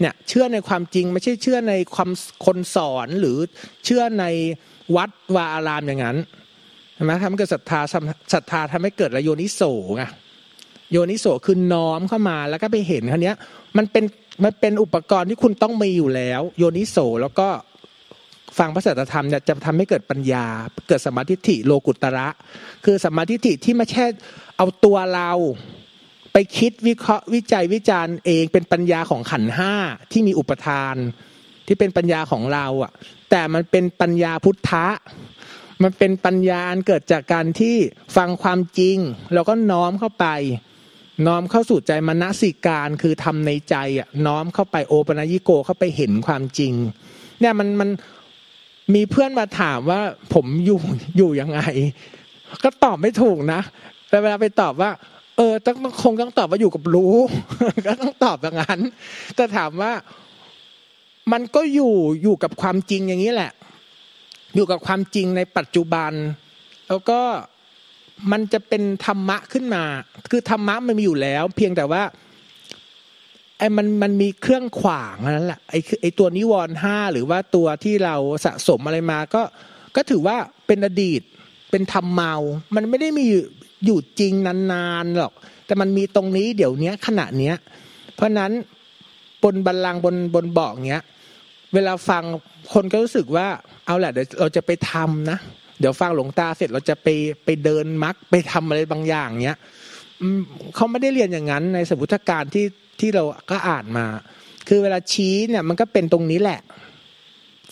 [0.00, 2.10] เนี่ยเชื่อในความจริงไม่ใช่เชื่อในความ
[2.46, 3.38] คนสอนหรือ
[3.84, 4.24] เชื่อใน
[4.96, 6.18] วัดวาอารามอย่างนั้น
[6.94, 7.80] ใช่ไหมทำให้เกิดศรัทธา
[8.34, 9.62] ศรัทธาทำให้เกิดระโยนิโส
[9.96, 10.04] ไง
[10.92, 13.32] โยนิโสคือน้อมเข้ามาแล้วก็ไปเห็นครั้นี้
[13.76, 14.04] มันเป็น
[14.44, 17.48] มันเป็นอุปกรณ์ที่คุณต้องมีอยู่แล้ว โยนิโสแล้วก็
[18.58, 20.46] ฟังพระสัจธรรมเนี่ยจะทำให้เกิดปัญญา
[20.88, 22.28] เกิดสมาธิิโลกุตระ
[22.84, 24.04] คือสมาธิิที่ไม่ใช่
[24.56, 25.32] เอาตัวเรา
[26.32, 29.74] ไปคิดวิเคราะห์วิจัยวิจารณ์เองเป็นปัญญาของขันห้า
[30.12, 30.94] ที่มีอุปทาน
[31.66, 32.92] ที่เป็นปัญญาของเราอะ
[33.30, 34.86] แต่มันเป็นปัญญาพุทธะ
[35.82, 37.76] มันเป็นปัญญาเกิดจากการที่
[38.16, 38.96] ฟังความจริง
[39.34, 40.26] แล้วก็น้อมเข้าไป
[41.26, 46.72] น้อมเข้าสู่ใจมณสิการคือทำในใจอะน้อมเข้าไปโอปนัญิโกเข้าไปเห็นความจริง
[47.40, 47.88] เนี่ยมันมัน
[48.94, 50.00] มีเพื่อนมาถามว่า
[50.34, 50.80] ผมอยู่
[51.16, 51.60] อยู่ยังไง
[52.62, 53.60] ก็ตอบไม่ถูกนะ
[54.08, 54.90] แต่เวลาไปตอบว่า
[55.36, 57.14] เออต้องคงต้องตอบว่าอยู่กับรู้
[57.86, 58.80] ก็ต้องตอบอย่างนั้น
[59.36, 59.92] แต่ถามว่า
[61.32, 63.52] มันก็อยู่อยู่กับความจริงอย่างนี้แหละ
[64.54, 66.12] อยู่กับความจริงในปัจจุบัน
[66.88, 67.20] แล้วก็
[68.32, 69.84] มันจะเป็นธรรมะขึ้นมา
[70.30, 72.02] คือธรรมะมันมีอยู่แล้ว เพียงแต่ว่า
[73.58, 79.42] ไอ้มันมันมีเครื่องขวางนั่นแหละไอ้ไอ้ตัวนิวรณ์ห้าหรือว่าตัวที่เราสะสมอะไรมา ก็
[79.96, 81.22] ก็ถือว่าเป็นอดีต
[81.70, 82.34] เป็นธรรมเมา
[82.74, 83.24] มันไม่ได้มี
[83.86, 84.32] อยู่จริง
[84.72, 85.32] นานๆหรอก
[85.66, 87.56] แต่มันมีตรงนี้เดี๋ยวนี้ขณะเนี้ย
[88.14, 88.52] เพราะนั้น
[89.42, 91.04] บนบัลลังบนบนเบาะเงี้ย
[91.74, 92.22] เวลาฟัง
[92.72, 93.46] คนก็รู้สึกว่า
[93.86, 95.38] เอาแหละเดี๋ยวเราจะไปทำนะ
[95.78, 97.08] เดี๋ยวฟังหลวงตาเสร็จเราจะไป
[97.44, 99.58] ไปเดินมักไปทำอะไรบางอย่างเนี้ย
[100.74, 102.66] เขาไม่ได้เรียนอย่างนั้นในสมุทการที่
[103.00, 104.06] ที่เราก็อ่านมา
[104.68, 106.60] คือเวลาชี้เนี่ยมันก็เป็นตรงนี้แหละ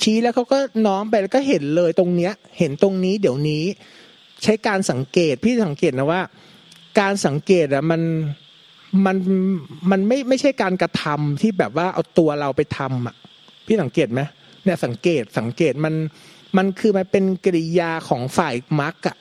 [0.03, 3.65] ชี้แล้วเขาก็น้อมไปแล้วก็เห็นเลยตรงเนี้ย เห็นตรงนี้เดี๋ยวนี้
[4.43, 6.23] ใช้การสังเกตพี่สังเกตนะว่า
[7.01, 8.03] การสังเกตอะมัน
[9.07, 9.17] มัน
[9.91, 13.15] มันไม่ไม่ใช่การกระทำที่แบบว่าเอาตัวเราไปทำอะ
[13.67, 14.21] พี่สังเกตไหม
[14.65, 15.95] เนี่ยสังเกตสังเกตมัน
[16.57, 19.17] มันคือมันเป็นกิริยาของฝ่ายมรรคอะ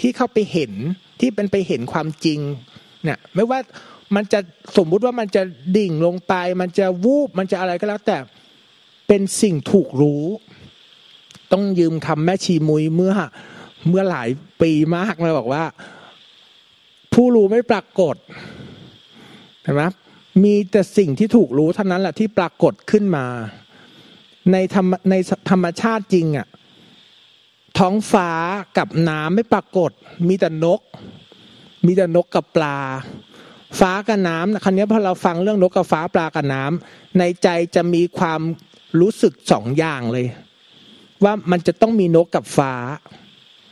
[0.00, 0.72] ที่เข้าไปเห็น
[1.20, 2.40] ที่เป็นไปเห็นความจริง
[3.04, 3.58] เนี่ยไม่ว่า
[4.14, 4.40] มันจะ
[4.76, 5.42] สมมุติว่ามันจะ
[5.76, 8.16] ดิ่งลงไป มันจะวูบมันจะอะไรก็แล้ว แต่
[9.08, 10.24] เป็นสิ่งถูกรู้
[11.52, 13.14] ต้องยืมคำแม่ชีมุยเมื่อ
[13.88, 14.28] เมื่อหลาย
[14.62, 15.64] ปีมากเลยบอกว่า
[17.12, 18.16] ผู้รู้ไม่ปรากฏ
[19.62, 19.82] เห็นไหม
[20.44, 23.26] มีแต่สิ่งที่ถูกรู้เท่านั้นแหละที่ปรากฏขึ้นมา
[24.52, 25.14] ในธรรมใน
[25.50, 26.46] ธรรมชาติจริงอะ
[27.78, 28.30] ท้องฟ้า
[28.78, 29.90] กับน้ำไม่ปรากฏ
[30.28, 30.80] มีแต่นก
[31.86, 32.78] มีแต่นกกับปลา
[33.80, 38.40] ฟ้ากับน้ำครั้นี้พอเราฟังเรื่องนกกับฟ้าปลากับน้ำในใจจะมีความ
[39.00, 40.26] รู้สึกสองอย่างเลย
[41.24, 42.74] ว่ามันจะต้องมีนกกับฟ้า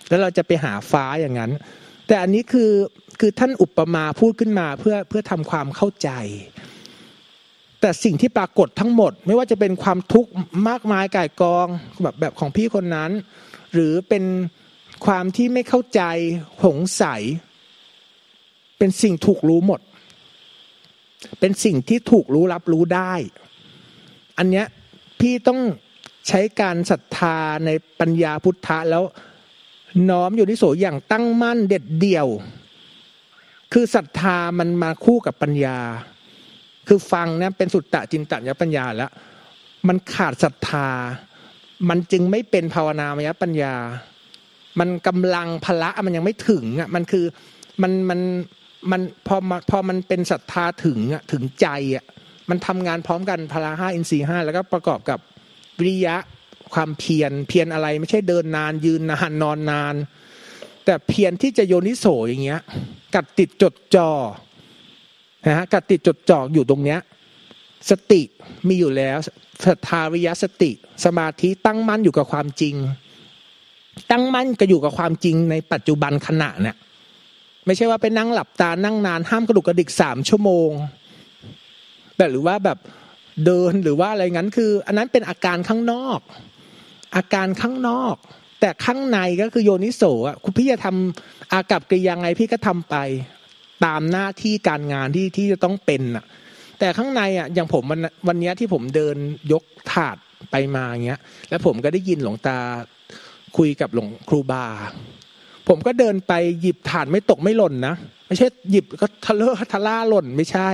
[0.09, 1.51] แล้วเราจะไปหาฟ้าอย่างนั้น
[2.07, 2.73] แต่อันนี้คือ
[3.21, 6.11] คือท่านอุปมาพูดขึ้นมาเพื่อเพื่อทำความเข้าใจ
[7.81, 10.31] แต่สิ่งที่ปรากฏทั้งหมด ไม่ว่าจะเป็นความทุกข์
[10.69, 11.67] มากมายก่ายกอง
[12.03, 13.11] แบบแบบของพี่คนนั้น
[13.73, 14.25] หรือเป็น
[15.07, 16.03] ความที่ไม่เข้าใจ
[16.65, 17.23] หงสัย
[18.79, 19.81] เป็นสิ่งถูกรู้หมด
[21.41, 23.13] เป็นสิ่งที่ถูกรู้รับรู้ได้
[24.39, 24.67] อันเนี้ย
[25.21, 25.61] พี่ต้อง
[26.29, 29.05] ใช้การศรัทธาในปัญญาพุทธะแล้ว
[30.11, 32.27] น้อมอยู่ที่โสอย่างตั้งมั่นเด็ดเดี่ยว
[33.73, 35.79] คือศรัทธามันมาคู่กับปัญญา
[36.89, 39.11] คือฟังเนี่ยเป็นสุตตะจินตญปัญญาแล้ว
[39.89, 40.89] มันขาดศรัทธา
[41.89, 43.75] มันจึงไม่เป็นภาวนามยปัญญา
[44.81, 47.25] มันกำลังพละมันยังไม่ถึงอะมันคือ
[47.83, 48.21] มันมัน
[48.91, 52.05] มันพอมาพอมันเป็นศรัทธาถึงอะถึงใจอะ
[52.51, 55.19] มันทำงานพร้อมกันพละห้าอินทรีห้าแล้วก็ประกอบกับ
[55.79, 56.17] วิริยะ
[56.75, 59.95] ความเพียรเพียรอะไรไม่ใช่เดินนาน ยืนนานนอนนาน
[60.85, 62.61] แต่เพียรที่จะโยนิโสอย่างเงี้ย
[63.15, 64.11] กัดติดจดจ่อ
[65.47, 66.99] นะฮะกัดติดจดจ่ออยู่ตรงเนี้ย
[67.91, 68.21] สติ
[68.69, 69.19] มีอยู่แล้ว
[69.67, 70.71] ศรัทธาวิยสติ
[71.05, 72.75] สมาธิตั้งมั่นอยู่กับความจริง
[74.11, 76.77] ตั้งมั่นก็อยู่กับความจริงในปัจจุบันขณะเนี่ย
[77.67, 80.71] ไม่ใช่ว่าไปนั่งหลับตานั่งนานห้ามกระดุกกระดิกสามชั่วโมง
[82.17, 82.79] แบบหรือว่าแบบ
[83.45, 86.21] เดินหรือว่าอะไรงั้นคือ อันนั้นเป็นอาการข้างนอก
[87.17, 88.17] อาการข้างนอก
[88.61, 92.97] แต่ข้างในก็คือโยนิโสอะคุณพี่จะทำอากับกิริยังไงพี่ก็ทำไป
[93.85, 96.25] ตามหน้าที่การงานที่ที่จะต้องเป็นอะ
[96.79, 99.17] แต่ข้างในอะอย่างผมวันวันนี้ที่ผมเดิน
[99.53, 100.17] ยกถาด
[100.51, 102.59] ไปมาเงี้ย แล้วผมก็ได้ยินหลวงตา
[103.57, 104.67] คุยกับหลวงครูบา
[105.69, 107.95] ผมก็เดินไปหยิบฐานไม่ตกไม่หล่นนะ
[108.27, 110.71] ไม่ใช่หยิบก็ทะเลาะทะล่าหล่นไม่ใช่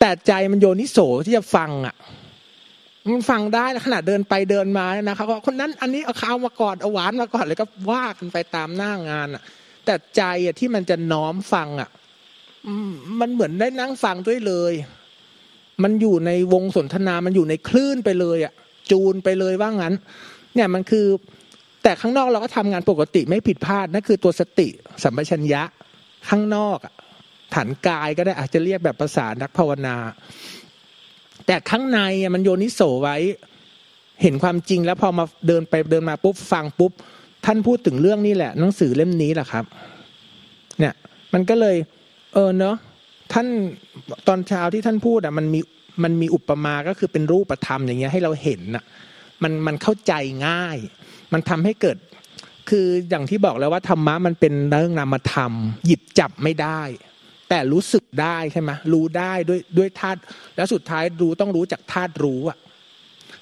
[0.00, 1.94] แต่ใจมันโยนิโสที่จะฟังอะ
[3.12, 9.42] มันฟังได้ขณะเดินไปเดินมานะครับคนนั้นอันนี้เอาข้าวมาก่อนเอาหวานมาก่อนเลยก็ว่ากันไปตามหน้างานอะ
[9.84, 11.88] แต่ใจอะที่มันจะน้อมฟังอะ
[13.20, 14.72] มันเหมือนได้นั่งฟังด้วยเลย
[15.82, 18.52] มันอยู่ในวงสนทนา มันอยู่ในคลื่นไปเลยอะ
[18.90, 19.94] จูนไปเลยว่างั้น
[20.54, 21.06] เนี่ยมันคือ
[21.82, 24.68] แต่ข้างนอกเราก็ทำงานปกติไม่ผิดพลาดนั่นคือตัวสติ
[25.02, 25.62] สัมปชัญญะ
[26.28, 26.78] ข้างนอก
[27.54, 29.96] ฐานกายก็ได้อาจจะเรียกแบบภาษานักภาวนา
[31.46, 32.00] แต่ข้างใน
[32.34, 33.16] มันโยนิโสไว้
[34.22, 36.92] เห็นความจริงแล้วพอมาเดินไปเดินมาปุ๊บฟังปุ๊บ
[37.44, 39.64] ท่านพูดถึงเรื่องนี้แหละหนังสือเล่มนี้แหละครับ
[40.78, 40.94] เนี่ย
[41.34, 41.76] มันก็เลย
[42.34, 42.76] เออเนาะ
[43.32, 43.46] ท่าน
[44.28, 45.60] ตอนเช้าที่ท่านพูดอะมันมี
[46.04, 48.84] มันมีอุปมาก็คือเป็นรูปธรรมอย่างเงี้ยให้เราเห็นอะ
[49.42, 50.12] มันมันเข้าใจ
[50.46, 50.78] ง่าย
[51.32, 51.96] มันทำให้เกิด
[52.70, 55.52] คืออย่างที่บอกแล้วว่าธรรมะมันเป็นเรื่องนามธรรม
[55.86, 56.80] หยิบจับไม่ได้
[57.48, 60.18] แต่รู้สึกได้ใช่ไหมรู้ได้ด้วยด้วยธาตุ
[60.56, 62.58] แล้วสุดท้ายรู้ต้องรู้จากธาตุรู้อะ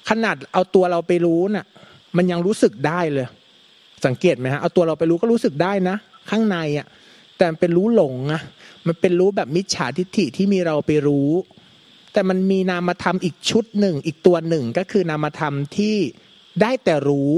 [0.09, 1.65] ขนาดเอาตัวเราไปรู้น่ะ
[2.17, 3.27] มันยังรู้สึกได้เลย
[4.05, 5.95] สังเกตไหมฮะเอาตัวเราไปรู้ก็รู้สึกได้นะ
[6.29, 6.87] ข้างในอะ
[7.37, 8.41] แต่เป็นรู้หลงอะ
[8.87, 11.29] มันเป็นรู้แบบมิจฉาทิฏฐิที่มีเราไปรู้
[12.13, 15.95] แต่มันมีนามธรรมอีกชุดหนึ่ง อีกตัวหนึ่งก็คือนามธรรมที่
[16.61, 17.33] ได้แต่รู้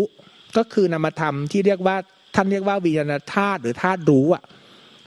[0.58, 1.95] ก็คือนามธรรมที่เรียกว่า
[2.36, 4.43] ท่านเรียกว่าวิญญาณธาตุหรือธาตุรู้อะ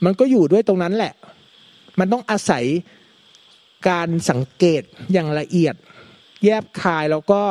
[0.05, 1.13] มันก็อยู่ด้วยตรงนั้นแหละ
[1.99, 2.65] มันต้องอาศัย
[3.89, 5.75] การสังเกตอย่างละเอียด
[6.45, 7.41] แยบคายแล้วก็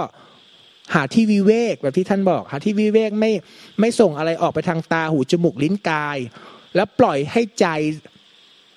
[0.95, 3.33] หาที่วิเวกแบบที่ท่านบอก หาที่วิเวกไม่
[3.81, 6.19] ไม่ส่งอะไรออกไปทางตาหูจมูกลิ้นกาย
[6.75, 7.67] แล้วปล่อยให้ใจ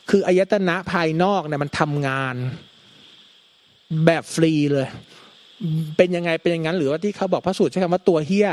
[0.10, 2.36] คืออายตนะภายนอกเนี่ยมันทำงาน
[4.06, 4.88] แบบฟรีเลย
[5.98, 8.50] เป็นยังไงเป็นอย่างนั้น หรือว่าที่เขาบอกพระสูตรใช้คำว่าตัวเฮี้ย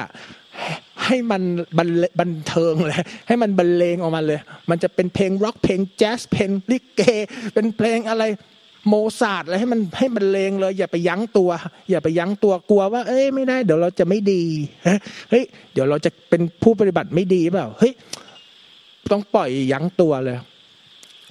[1.04, 1.42] ให้มัน
[1.78, 1.88] บัน
[2.20, 2.94] บันเทิงเลย
[3.28, 4.40] ให้มันบรรเลงออกมาเลย
[4.70, 7.02] มันจะเป็นเพลงร็อกเพลงแจ๊สเพลงลิเก
[7.54, 8.24] เป็นเพลงอะไร
[8.88, 11.50] โมซาร์ทอะไรให้มันให้มันบรรเลงเลย อย่าไปยั้งตัว
[11.90, 14.42] อย่าไปยั้งตัวกลัวว่า เอ้ยไม่ได้ เดี๋ยวเราจะไม่ดี
[15.30, 17.92] เฮ้ยเดี๋ยวเราจะเป็นผู้ปฏิบัติไม่ดีเปล่าเฮ้ย
[19.12, 20.38] ต้องปล่อยยั้งตัวเลย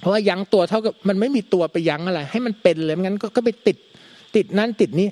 [0.06, 3.76] เพราะว่ายั้งตัวเท่ากับมันไม่มีตัวไปยั้งอะไร ให้มันเป็นเลยงั้นก็ไปติด
[4.36, 5.08] ติดนั่นติดนี้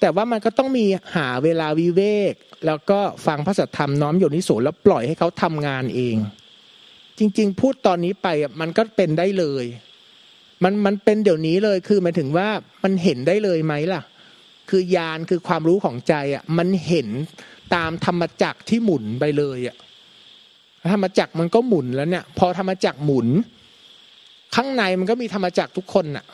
[0.00, 0.84] แต่ว่ามันก็ต้องมี
[1.16, 2.34] หาเวลาวิเวก
[2.66, 6.16] แล้วก็ฟังพระสัทธรรมน้อมโยนิโสแล้วปล่อยให้เขาทำงานเอง
[7.18, 8.28] จริง ๆ พูดตอนนี้ไป
[8.60, 9.64] มันก็เป็นได้เลย
[10.64, 12.48] มันมันเป็นเดี๋ยวนี้เลยคือหมายถึงว่า
[12.84, 14.02] มันเห็นได้เลยไหมล่ะ
[14.70, 17.08] คือยานคือความรู้ของใจอะมันเห็น
[17.74, 19.76] ตามธรรมจักรที่หมุนไปเลยอะ
[20.92, 23.28] ธรรมจักรมันก็หมุนแล้วเนี่ย พอธรรมจักรหมุน
[24.54, 26.24] ข้างในมันก็มีธรรมจักรทุกคนน่ะ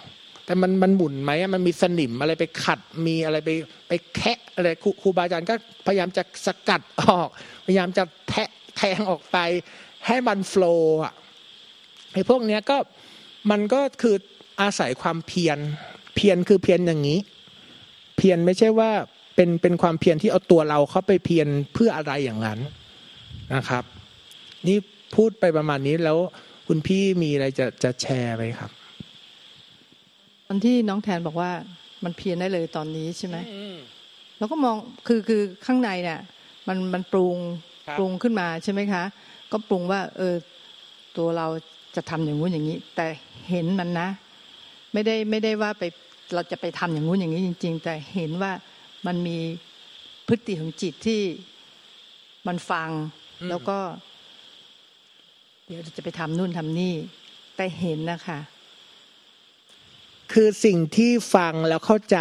[0.44, 3.50] แต่มันมันหมุนไหมมันมีสนิมอะไรไปขัดมีอะไรไป
[3.88, 4.68] ไปแคะอะไร
[5.02, 5.54] ครูบาอาจารย์ก็
[5.86, 7.28] พยายามจะสกัดออก
[7.66, 9.38] พยายามจะแทะแทงออกไป
[10.06, 11.14] ให้มันโฟล์อะ
[12.12, 12.76] ไอ้พวกเนี้ยก็
[13.50, 14.16] มันก็คือ
[14.60, 15.58] อาศัยความเพียร
[16.16, 17.18] เพียรคือเพียรอย่างนี้
[18.16, 18.90] เพียรไม่ใช่ว่า
[19.34, 22.58] เป็นเป็นความเพียรที่เอาตัวเราเข้าไปเพียรเพื่ออะไรอย่างนั้น
[23.54, 23.84] นะครับ
[24.66, 24.76] นี่
[25.16, 26.18] พูดไปประมาณนี้แล้ว
[26.68, 28.70] คุณพี่มีอะไรจะจะแชร์ไหมครับ
[30.46, 31.50] ตอนที่น้องแทนบอกว่า
[32.04, 33.36] มันเพียนได้เลยตอนนี้ใช่ไหม
[34.38, 36.20] เราก็มองคือคือข้างในเนี่ย
[36.68, 37.36] มันมันปรุง
[37.98, 39.02] ปรุงขึ้นมาใช่ไหมคะ
[39.52, 40.34] ก็ปรุงว่า เออ
[41.16, 41.46] ตัวเรา
[41.96, 43.06] จะทำอย่างงู้นอย่างนี้ แต่
[43.50, 44.08] เห็นมันนะ
[44.92, 45.82] ไม่ได้ไม่ได้ว่าไป
[46.34, 48.52] เราจะไปทำอย่างงู้นอย่างนี้จริง ๆ แต่เห็นว่า
[49.06, 49.38] มันมี
[50.26, 51.20] พฤติของจิตที่
[52.46, 52.90] มันฟัง
[53.48, 53.78] แล้วก็
[55.68, 56.94] เดี๋ยวจะไปทำนู่นทำนี่
[57.56, 58.38] แต่เห็นนะคะ
[60.32, 62.18] คือสิ่งที่ฟังแล้วเข้าใจ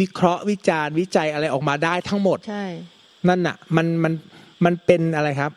[0.00, 2.64] วิเคราะห์วิจารณ์วิจัยอะไรออกมาได้ทั้งหมด ใช่
[3.28, 4.12] นั่นน่ะ มันมัน
[4.64, 5.52] มันเป็นอะไรครับ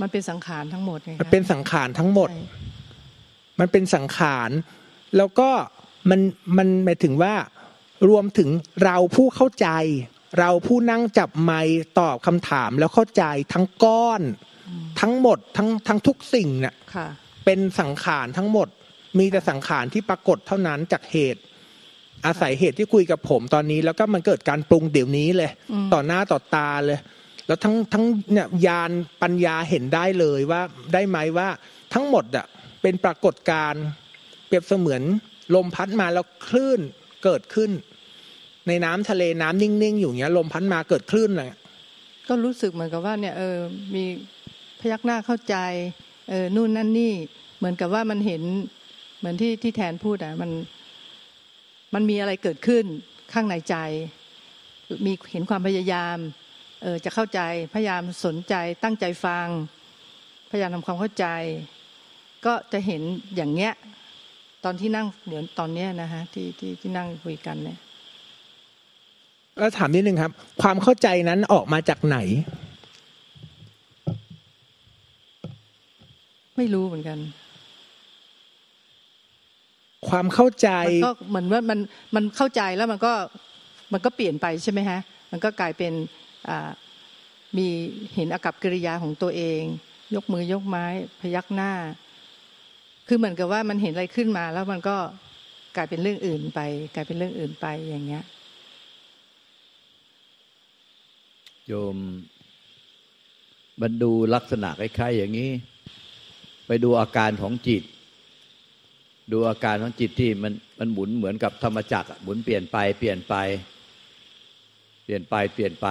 [0.00, 2.30] มันเป็นสังขารทั้งหมดไงมันเป็นสังขารทั้งหมด
[3.60, 4.50] มันเป็นสังขาร
[5.16, 5.50] แล้วก็
[6.10, 6.20] มัน
[6.56, 7.34] มันหมายถึงว่า
[8.08, 8.48] รวมถึง
[8.84, 9.68] เราผู้เข้าใจ
[10.38, 11.60] เราผู้นั่งจับไม้
[11.98, 14.22] ตอบคำถามแล้วเข้าใจทั้งก้อน
[15.00, 16.74] ทั้งหมดทั้งทั้งทุกสิ่งเนี่ย
[17.44, 18.68] เป็นสังขารทั้งหมด
[19.18, 21.42] มีแต่สังขารที่ปรากฏเท่านั้นจากเหตุ
[22.26, 25.50] อาศัยเหตุที่คุยกับผมตอนนี้ แล้วก็มันเกิดการปรุงเดี๋ยวนี้เลย
[25.92, 26.98] ต่อหน้าต่อตาเลย
[27.46, 28.90] แล้วทั้งทั้งเนี่ยยาน
[29.22, 30.60] ปัญญาเห็นได้เลยว่า
[30.92, 31.48] ได้ไหมว่า
[31.94, 32.46] ทั้งหมดอะ
[32.82, 33.74] เป็นปรากฏการ
[34.46, 35.02] เปรียบเสมือน
[35.54, 36.80] ลมพัดมาแล้วคลื่น
[37.24, 37.70] เกิดขึ้น
[38.68, 41.48] ในน้ำทะเลน้ำนิ่งๆอยู่เงี้ยลมพัดมาเกิดคลื่นเลย
[42.28, 43.56] ก็รู้สึกเหมือนกับว่าเนี่ยเออ
[43.94, 44.04] มี
[44.35, 44.35] พ
[44.92, 45.56] ยักหน้าเข้าใจ
[46.28, 47.12] เออนู่นนั่นนี่
[47.58, 48.42] เหมือนกับว่ามันเห็น
[49.18, 50.50] เหมือนที่ที่แทนพูดอะมัน
[51.94, 52.84] มันมีอะไรเกิดขึ้น
[53.32, 53.76] ข้างในใจ
[55.04, 56.16] มีเห็นความพยายาม
[56.82, 57.40] เออจะเข้าใจ
[57.74, 59.48] พยายามสนใจตั้งใจฟัง
[60.50, 61.26] พยายามทำความเข้าใจ
[62.46, 63.02] ก็จะเห็น
[63.36, 63.72] อย่างเนี้ย
[64.64, 67.78] ตอนที่นั่งเดี๋ยวตอนเนี้ยนะฮะที่ที่ที่นั่งคุยกันเนี่ย
[69.58, 72.18] แล้วถามนิดนึงครับ ความเข้าใจนั้นออกมาจากไหน
[76.56, 77.18] ไม่รู้เหมือนกัน
[80.08, 80.68] ความเข้าใจ
[81.06, 81.78] ก็เหมือนว่ามัน
[82.16, 83.12] มันเข้าใจแล้วมันก็
[83.92, 85.92] มันก็เปลี่ยนไปใช่ไหมฮะ มันก็กลายเป็น
[87.56, 87.66] มี
[88.14, 89.62] เห็นอากับกิริยาของตัวเอง
[90.14, 90.84] ยกมือยกไม้
[91.20, 91.72] พยักหน้า
[93.08, 94.96] คือเหมือนกับว่ามันเห็นอะไรขึ้นมา แล้วมันก็
[95.76, 96.60] กลายเป็นเรื่องอื่นไป
[96.94, 98.24] กลายเป็นเรื่องอื่นไปอย่างเงี้ย
[101.66, 101.96] โยม
[103.80, 105.50] มันดูลักษณะคล้ายๆอย่างนี้
[106.66, 107.82] ไปดูอาการของจิต
[109.32, 113.34] ดูอาการของจิตที่มันมันหมุนเหมือนกับธรรมจักรหมุนเปลี่ยนไปเปลี่ยนไป
[115.04, 115.88] เปลี่ยนไปเปลี่ยนไป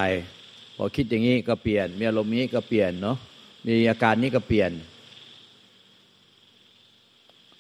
[0.76, 3.18] พอคิดอย่างนี้ก็เปลี่ยน มีอารมณ์นี้ก็เปลี่ยนเนาะ
[3.66, 4.72] มีอาการนี้ก็เปลี่ยน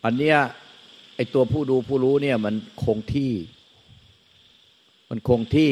[0.03, 0.38] อันเนี้ย
[1.16, 3.34] ไอตัวผู้ดูผู้รู้เนี่ยมันคงที่
[5.09, 5.72] มันคงที่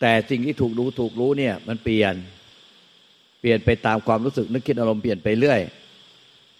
[0.00, 2.14] แต่สิ่งที่ถูกรู้ถูกรู้เนี่ย มันเปลี่ยน
[3.40, 5.60] เปลี่ยนไปตามความรู้สึกนึกคิดอารมณ์เปลี่ยนไปเรื่อย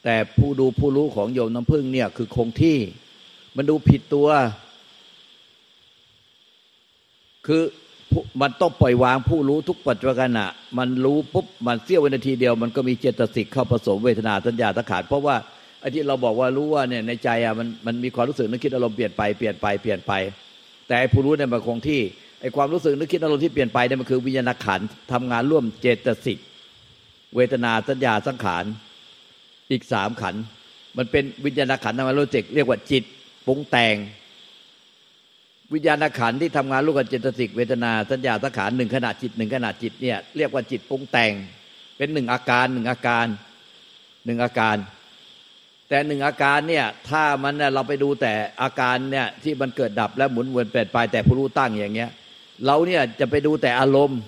[0.04, 2.78] แต่ผู้ดูผู้รู้ของโยมน้ำพึ่งเนี่ยคือคงที่
[3.56, 4.28] มันดูผิดตัว
[7.46, 7.62] คือ
[8.42, 10.46] มันต้องปล่อยวางผู้รู้ทุกปัจจุบันขณะ
[10.78, 15.36] มันรู้ปุ๊บมันเสี้ยววินาทีเดียว มันก็มีเจตสิกเข้าผสมเวทนาสัญญาสังขารเพราะว่า
[15.80, 20.12] ไอ้ที่เราบอกว่ารู้ว่าเนี่ยในใจอะมันมันมีความรู้สึกนึกคิดอารมณ์เปลี่ยนไปเปลี่ยนไปเปลี่ยนไป
[20.88, 22.00] แต่ผู้รู้เนี่ยมันคงที่
[22.40, 26.38] ไอ้ความรู้สึกนึกคิดอารมณ์ที่เปลี่ยนไปเนี่ยมันคือวิญญาณขันธ์ทำงานร่วมเจตสิก
[27.36, 28.64] เวทนาสัญญาสังขาร
[29.72, 30.34] อีกสามขัน
[30.96, 33.04] มันเป็นวิญญาณขันธ์ทำงานร่วมเจตเรียกว่าจิต
[33.46, 33.94] ปรุงแต่ง
[35.74, 41.32] วิญญาณขันธ์ที่ทำงานร่วมกับเจตสิกเวทนาสัญญาสังขารหนึ่งขณะจิตหนึ่งขณะจิตเนี่ยเรียกว่าจิตปรุงแต่ง
[41.96, 43.26] เป็นหนึ่งอาการหนึ่งอาการ
[44.24, 44.76] หนึ่งอาการ
[45.88, 52.10] แต่หนึ่งอาการเนี่ยถ้ามันเนี่ยเราไปดูแต่อาการเนี่ยที่มันเกิดดับและหมุนวนเปลี่ยนไปแต่ผู้รู้ตั้งอย่างเงี้ย
[52.66, 54.20] เราเนี่ยจะไปดูแต่อารมณ์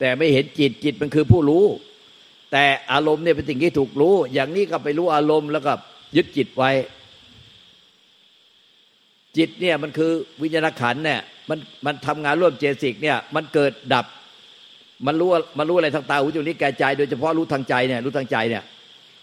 [0.00, 1.64] แต่ไม่เห็นจิตจิตมันคือผู้รู้
[2.52, 5.72] แต่อารมณ์เนี่ยเป็นสิ่งที่ถูกรู้ อย่างนี้ก็ไปรู้อารมณ์แล้วก็
[6.16, 6.70] ยึดจิตไว้
[9.36, 14.06] จิตเนี่ยมันคือวิญญาณขันเนี่ยมันมันทำงานร่วมเจตสิกเนี่ย มันเกิดดับ
[15.06, 15.28] มันรู้
[15.58, 18.62] มันรู้อะไรทางตาหูจมูกนิ้วกายใจ โดยเฉพาะรู้ทางใจเนี่ยรู้ทางใจเนี่ย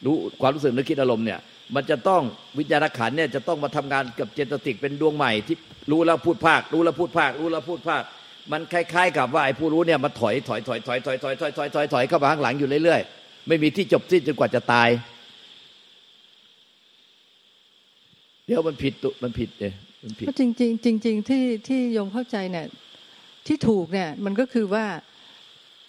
[0.06, 1.40] รู้ความรู้สึกนึกคิดอารมณ์เนี่ย
[1.76, 2.22] มันจะต้อง
[2.58, 5.58] วิญญาณขันเนี่ยจะต้องมาทำงานกับเจตสิกเป็นดวงใหม่ที่
[5.92, 8.04] รู้แล้วพูดภาค รู้แล้วพูดภาค รู้แล้วพูดภาค
[8.52, 13.19] มันคล้าย ๆ กับว่าไอ้ผู้รู้เนี่ยมันถอยถอยถอยถอยถอยถอยถอยถอยถอยถอยเข้ามาข้างหลังอยู่เรื่อยๆ
[13.50, 14.90] ไม่มีที่จบสิ้นจนกว่าจะตาย
[18.46, 19.74] เดี๋ยวมันผิดตุมันผิดเนี่ย
[20.04, 22.68] มันผิดก็จริงจริงๆจริงๆที่ที่โยมเข้าใจเนี่ย
[23.48, 24.86] ที่ถูกเนี่ยมันก็คือว่า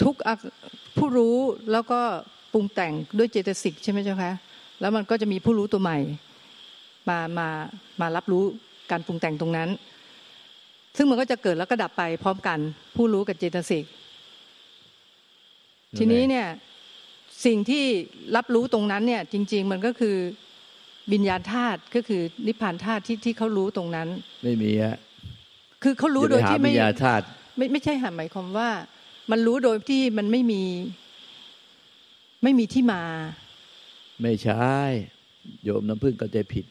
[0.02, 0.34] ทุกอา
[0.96, 1.36] ผู้รู้
[1.72, 2.00] แล้วก็
[2.52, 4.32] ปรุงแต่งด้วยเจตสิกใช่ไหมเจ้าคะ
[4.80, 5.98] แล้วมันก็จะมีผู้รู้ตัวใหม่
[7.08, 7.48] มามา
[8.00, 8.42] มารับรู้
[8.90, 9.68] การปรุงแต่งตรงนั้น
[10.96, 12.58] ซึ่งมันก็จะเกิดแล้วก็ดับไปพร้อมกัน
[12.96, 13.84] ผู้รู้กับเจตสิก
[15.98, 16.46] ทีนี้เนี่ย
[17.46, 17.84] สิ่งที่
[18.36, 20.16] รับรู้ตรงนั้นเนี่ยจริง ๆ มันก็คือ
[21.12, 24.08] วิญญาณธาตุก็คือนิพพานธาตุที่ที่เขารู้ตรงนั้น
[24.44, 24.96] ไม่มีฮะ
[25.82, 27.24] คือเขารู้โดยอย่าปที่หาไม่วิญญาณธาตุ
[27.56, 28.70] ไม่ไม่ใช่หมายความว่า
[29.30, 30.62] มันรู้โดยที่มันไม่มี
[32.42, 33.02] ไม่มีที่มา
[34.22, 34.74] ไม่ใช่
[35.64, 36.64] โยมน้ำพึ่งเข้าใจผิด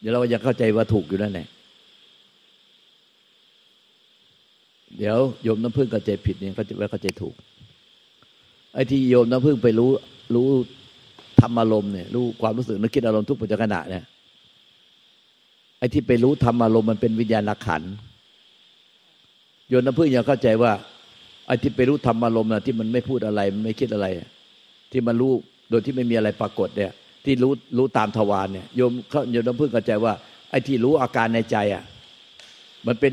[0.00, 1.46] เดี๋ยวเรายังเข้าใจว่าถูกอยู่นั่นแหละ
[4.96, 7.34] เดี๋ยวโยมน้ำพึ่งเข้าใจผิดเนี่ยเขาจะว่าเข้าใจถูก
[8.74, 9.90] ไอ้ที่โยมน้ำพึ่งไปรู้
[10.34, 10.48] รู้
[11.40, 14.04] ธรรมอารมณ์เนี่ยรู้ความรู้สึกนึกคิดอารมณ์ทุกปัจจุบันขณะเนี่ย
[15.78, 17.82] ไอ้ที่ไปรู้ธรรมอารมณ์มันเป็นวิญญาณขัน
[19.68, 20.72] โยมน้ำพึ่งยังเข้าใจว่า
[21.46, 24.06] ไอ้ที่ไปรู้ธรรมอารมณ์น่ะที่มันไม่พูดอะไรมันไม่คิดอะไร
[24.92, 25.32] ที่มันรู้
[25.70, 26.92] โดยที่ไม่มีอะไรปรากฏเนี่ย
[27.24, 30.12] ที่รู้รู้ตามทวารเนี่ยโยมเขาโยมน้ำพึ่งเข้าใจว่า
[30.50, 31.84] ไอ้ที่รู้อาการในใจอะ
[32.86, 33.12] มันเป็น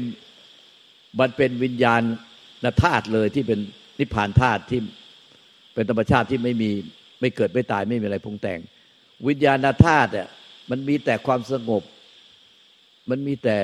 [1.20, 2.02] มันเป็นวิญญาณ
[2.84, 3.60] ธาตุเลยที่เป็น
[4.00, 4.80] นิพพานธาตุที่
[5.78, 6.72] เป็นธรรมชาติที่ไม่มี
[7.22, 8.60] ไม่เกิดไม่ตายไม่มีอะไรปรุงแต่ง
[9.28, 10.28] วิญญาณธาตุอะ
[10.70, 11.84] มันมีแต่ความสงบ
[13.10, 13.58] มันมีแต่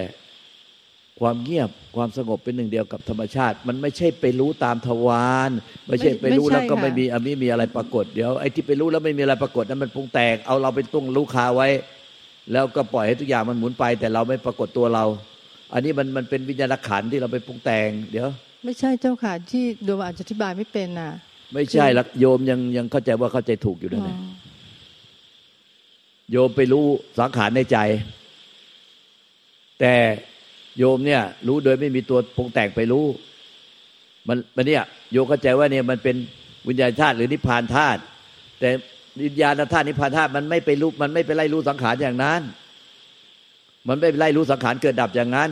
[1.20, 5.52] ความเงียบความสงบเป็นหนึ่งเดียวกับธรรมชาติ มันไม่ใช่ไปรู้ตามทวาร
[5.88, 11.68] ไม่ใช่ไปรู้ไม่ใช่แล้วก็ค่ะไม่มีอันนี้มีอะไรปรากฏเดี๋ยวไอ้ที่ไปรู้แล้วไม่มีอะไรปรากฏนั้นมันปรุงแต่งเอาเราไปต้องรู้คาไว้
[12.52, 15.06] แล้วก็ปล่อยให้ทุกอย่างมันหมุนไป แต่เราไม่ปรากฏตัวเรา
[15.74, 18.28] อันนี้มันมันเป็นวิญญาณขันธ์ที่เราไปปรุงแต่ง เดี๋ยว
[18.66, 21.12] ไม่ใช่เจ้าค่ะที่โยมอาจจะอธิบายไม่เป็นน่ะ
[21.54, 24.32] ไม่ใช่ละโยมยังยังเข้าใจว่าเข้าใจถูกอยู่นั่นแหละอ๋อ
[26.32, 26.86] โยมไปรู้
[27.20, 27.78] สังขารในใจ
[29.80, 29.96] แต่
[30.78, 33.06] โยมเนี่ย รู้โดยไม่มีตัวปรุงแต่งไปรู้
[34.28, 36.16] มันมันเนี่ยโยมเข้าใจว่าเนี่ยมันเป็น
[36.68, 38.02] วิญญาณธาตุหรือนิพพานธาตุ
[38.60, 38.70] แต่
[39.24, 42.42] วิญญาณธาตุนิพพานธาตุมันไม่ไปรู้มันไม่ไปไล่รู้สังขารอย่างนั้น
[43.88, 45.50] มันไม่ไปไล่รู้สังขารเกิดดับอย่างนั้น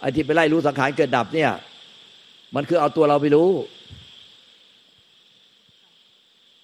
[0.00, 1.50] ไอ้ที่ไปไล่รู้สังขารเกิดดับเนี่ย
[2.54, 3.48] มันคือเอาตัวเราไปรู้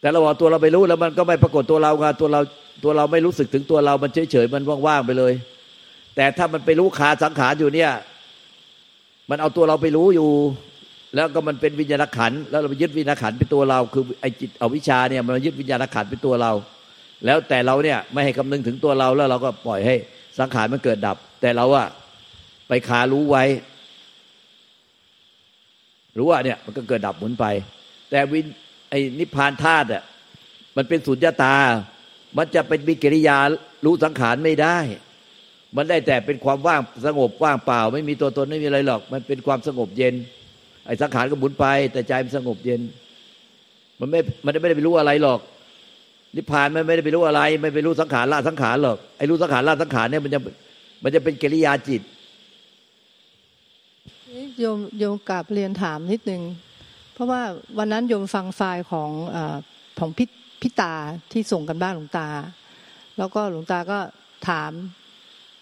[0.01, 2.41] แต่เราเอาตัวเราไปรู้แล้วมันก็ไม่ปรากฏตัวเราไงตัวเรา
[2.85, 5.33] ตัวเราไม่รู้สึกถึงตัวเรา มันเฉยๆมันว่างๆไปเลย
[6.17, 7.91] แต่ถ้ามันไปรู้คาสังขารอยู่เนี่ย
[9.31, 10.31] มันเอาตัวเราไปรู้อยู่
[11.15, 16.53] แล้วก็มันเป็นวิญญาณขันแล้วเราไปยึดวิญญาณขันเป็นตัวเรา คือไอจิตเอาวิชาเนี่ยมันยึดวิญญาณขันเป็นตัวเรา
[17.25, 19.95] แล้วแต่เราเนี่ยไม่ให้คำนึงถึงตัวเราแล้วเราก็ปล่อยให้
[20.39, 21.87] สังขารมันเกิดดับ แต่เราอะ
[22.69, 23.45] ไปคารู้ไว้
[26.19, 27.47] รู้ว่าเนี่ยมันก็เกิดดับหมุนไป
[28.11, 28.41] แต่วิ
[28.91, 30.03] ไอ้นิพพานธาตุอะ
[30.77, 31.57] มันเป็นสุญญตา
[32.37, 33.39] มันจะเป็นมีกิริยา
[33.85, 34.79] รู้สังขารไม่ได้
[35.77, 40.15] มันได้แต่เป็นความว่างสงบว่างเปล่า ไม่มีตัวตนไม่มีอะไรหรอก มันเป็นความสงบเย็น
[40.87, 42.81] ไอ้สังขารก็หมุนไป แต่ใจมันสงบเย็น
[44.01, 45.41] มันไม่มันไม่ได้ไปรู้อะไรหรอก
[46.37, 50.41] นิพพานมันไม่ได้ไปรู้อะไร ไม่ไปรู้สังขารละสังขารหรอกไอ้รู้สังขารละสังขารเนี่ยมันจะ
[51.03, 52.03] มันจะเป็นกิริยาจิต
[54.59, 56.43] โยมโยมกลับเรียนถามนิดนึง
[57.21, 57.43] ราะว่า
[57.79, 59.57] วันนั้นโยมฟังไฟล์ของเออ
[59.99, 60.25] ของพิ
[60.63, 60.95] พิตา
[61.33, 62.29] ที่ส่งกันบ้านหลวงตา
[63.19, 63.99] แล้วก็หลวงตาก็
[64.49, 64.73] ถาม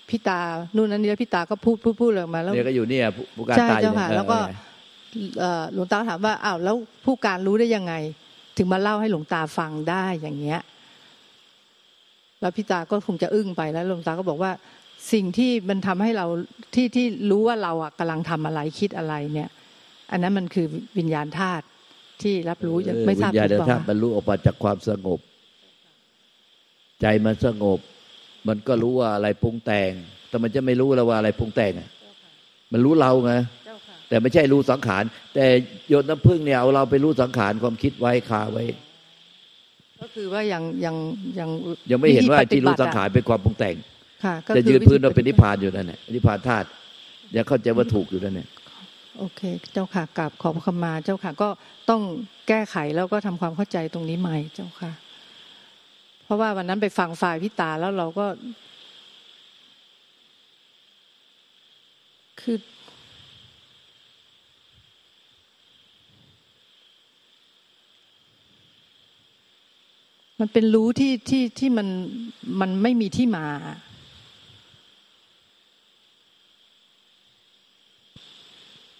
[0.08, 0.40] พี่ตา
[0.76, 7.94] นู่นนั่นนี่แล้วพี่ตาก็พูดพูดพูดออกมาแล้วเนี่ยก็อยู่เนี่ยผู้ผู้การใช่ตายอยู่เจ้าค่ะเนี่ยแล้วก็เออเอ่อหลวงตาถามว่าอ้าวแล้วผู้การรู้ได้ยังไง
[8.56, 10.60] ถึงมาเล่าให้หลวงตาฟังได้อย่างเงี้ย
[12.40, 14.50] แล้วพี่ตาก็คงจะอึ้งไปแล้วหลวงตาก็บอกว่า
[15.12, 16.26] สิ่งที่มันทำให้เรา
[16.74, 19.50] ที่ที่รู้ว่าเราอะกำลังทำอะไรคิดอะไรเนี่ย
[20.10, 20.66] อันนั้นมันคือ
[20.98, 21.64] วิญญาณธาตุ
[22.22, 25.20] ที่รับรู้เออไม่ทราบวิญญาณถูกเปล่าธาตุบรรลุออกมาจากความสงบ
[27.00, 27.78] ใจมันสงบ
[28.48, 29.92] มันก็รู้ว่าอะไรปรุงแต่ง
[30.28, 31.88] แต่มันจะไม่รู้แล้วว่าอะไรปรุงแต่งอะ
[32.72, 33.32] มันรู้เราไง
[33.66, 35.04] เจ้าค่ะแต่ไม่ใช่รู้สังขาร
[35.34, 35.44] แต่
[35.88, 38.64] โยนน้ำพึ่งเนี่ยเอาเราไปรู้สังขารความคิดไว้คาไว้
[40.00, 40.96] ก็คือว่ายังยัง
[41.38, 41.50] ยัง
[41.90, 43.76] ยังไม่เห็นว่าวิธีที่รู้ปฏิบัติสังขารเป็นความปรุงแต่ง
[44.24, 46.66] ค่ะก็จะคือยืนพื้นเราเป็นวิธีนิพพานอยู่นั่นแหละนิพพานธาตุ
[47.36, 48.48] ยังเข้าใจว่าถูกอยู่นั่นแหละ
[49.18, 49.40] โอเค
[49.72, 51.48] เจ้าค่ะกราบขอบขมาเจ้าค่ะ ก็
[51.90, 52.02] ต้อง
[52.48, 54.92] แก้ไขแล้วก็ทำความเข้าใจตรงนี้ใหม่เจ้าค่ะ
[56.24, 58.26] เพราะว่าวันนั้นไปฟังฝ่ายพี่ตาแล้วเราก็
[62.40, 62.58] คือ
[70.40, 71.88] มันเป็นรู้ที่ที่ที่มัน
[72.60, 73.46] มันไม่มีที่มา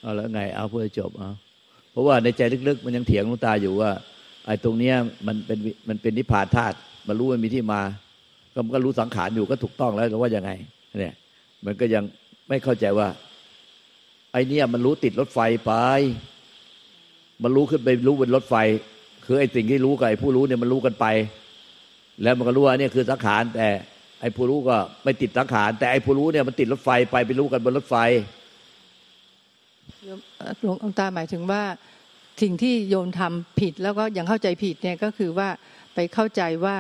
[0.03, 1.31] เอาแล้วไงเอาเพื่อจบเอา
[1.91, 3.91] เพราะว่าในใจลึกๆ มันยังเถียงลวงตาอยู่ว่า
[4.47, 4.95] ไอ้ตรงเนี้ย
[5.27, 6.77] มันเป็นมันเป็นนิพพานธาตุ
[7.09, 7.81] มันรู้มันมีที่มา
[8.55, 10.51] ก็มันก็รู้สังขารอยู่ก็ถูกต้องแล้วแต่ว่ายังไง
[11.01, 11.15] เนี่ย
[11.65, 12.05] มันก็ยัง
[12.49, 13.09] ไม่เข้าใจว่า
[14.33, 15.73] ไอ้เนี่ยมันรู้ติดรถไฟไป
[17.43, 18.55] มันรู้ขึ้นไปรู้บนรถไฟ
[19.25, 21.07] คือไอ้สิ่งที่รู้กับไอ้ผู้รู้เนี่ยมันรู้กันไป
[22.23, 23.69] แล้วมันก็รู้ว่าเนี่ยคือสังขารแต่
[24.21, 27.97] ไอ้ผู้รู้ก็ไม่ติดสังขารแต่ไอ้ผู้รู้เนี่ยมันติดรถไฟไปไปรู้กันบนรถไฟ
[30.61, 31.63] หลวงองค์ตาหมายถึงว่า
[32.43, 35.49] สิ่งที่โยมทำผิดแล้วก็ยังเข้าใจผิดเนี่ยก็คือว่า
[35.95, 36.77] ไปเข้าใจว่า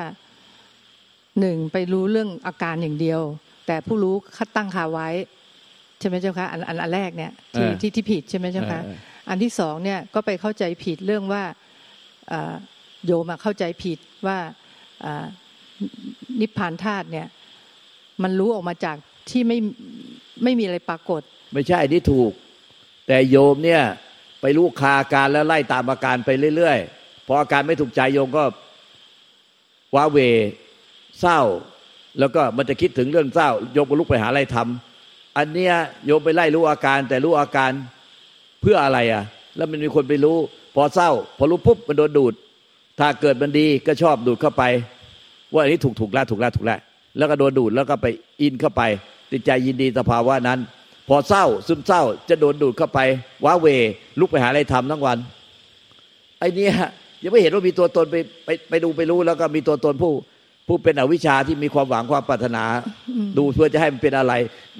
[1.40, 3.20] หนึ่งไปรู้เรื่องอาการอย่างเดียว
[3.66, 5.08] แต่ผู้รู้คัดตั้งคาไว้
[5.98, 11.42] ใช่ไหมเจ้าคะอันอันอันแรกเนี่ยที่เออที่ที่ผิดใช่ไหมเจ้าคะเออเอออันที่สองเนี่ยก็ไปเข้าใจผิดเรื่องว่า
[12.28, 12.54] เอ่อ
[13.06, 14.38] โยมอะเข้าใจผิดว่า
[15.00, 15.26] เอ่อ
[16.40, 17.26] นิพพานธาตุเนี่ย
[18.22, 18.96] มันรู้ออกมาจาก
[19.30, 19.58] ที่ไม่
[20.44, 22.32] ไม่มีอะไรปรากฏ ไม่ใช่อันนี้ถูก
[23.08, 23.82] แต่โยมเนี่ย
[24.40, 28.44] ไปรู้คาอาการแล้วไล่ตามอาการไปเรื่อยๆ พออาการไม่ถูกใจโยมก็
[29.94, 30.18] ว้าเว
[31.20, 31.40] เศร้า
[32.18, 35.74] แล้วก็มันจะคิดถึงเรื่องเศร้า โยมก็ลุกไปหาอะไรทำอันเนี้ย
[36.06, 37.70] โยมไปไล่รู้อาการ แต่รู้อาการ
[38.60, 39.24] เพื่ออะไรอะ
[39.56, 40.36] แล้วมันมีคนไปรู้
[40.74, 42.34] พอเศร้า พอรู้ปุ๊บมันโดนดูด
[43.00, 44.62] ถ้าเกิดมันดีก็ชอบดูดเข้าไป
[45.52, 46.80] ว่าอันนี้ถูกถูกแล้วถูกแล้วถูกแล้ว
[47.16, 48.06] แล้วก็โดนดูดแล้วก็ไป
[48.40, 48.82] อินเข้าไป
[49.32, 50.58] ติดใจยินดีสภาวะนั้น
[51.08, 53.00] พอเศร้าซึมเศร้า จะโดนดูดเข้าไป
[53.44, 53.66] ว้าเหว
[54.20, 55.18] ลุกไปหาอะไรทำทั้งวัน
[56.38, 56.72] ไอ้เนี่ย
[57.22, 60.12] ยังไม่เห็นว่ามีตัวตนไปไปไปดูไปรู้แล้วก็มีตัวตนผู้
[60.68, 62.64] ผู้เป็นอวิชชาที่มีความหวังความปรารถนา
[63.38, 64.32] ดูเพื่อจะให้มันเป็นอะไร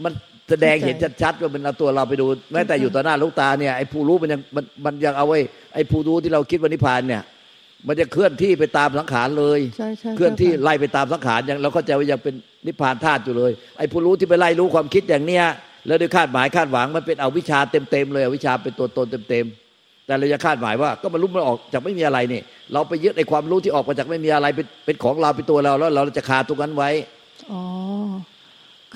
[0.04, 0.12] มัน
[0.50, 5.38] แสดงเห็นชัดๆว่ามันเอาตัวเราไปดูแม้แต่อยู่ต่อหน้าลูกตาเนี่ยไอ้ผู้รู้มันยังมันมันยังเอาไว้
[5.74, 7.22] ไอ้ผู้รู้ที่เราคิดว่านิพพานเนี่ย
[7.86, 12.34] มันจะเคลื่อนที่ไปตามสังขารเลยใช่ใช่เคลื่อนที่ใช่ค่ะไล่ไปตามสังขารยังเราเข้าใจว่ายังเป็น
[12.66, 15.44] นิพพานธาตุอยู่เลย ไอ้ผู้รู้ที่ไปไล่รู้ความคิดอย่างเนี้ย
[15.88, 22.40] แล้วด้วยคาดหมายคาดหวังมันเป็นเอาวิชาเต็มๆเลยอวิชาเป็นตัวตนเต็มๆแต่เราจะคาดหมายว่าก็มันรู้มันออกจากไม่มีอะไรนี่
[22.72, 26.90] เราไปยึดไอ้ความรู้ที่ออกมาจากไม่มีอะไรเป็นเป็นของเราเป็นตัวเราแล้วเราจะคาตรงนั้นไว้
[27.52, 27.60] อ๋อ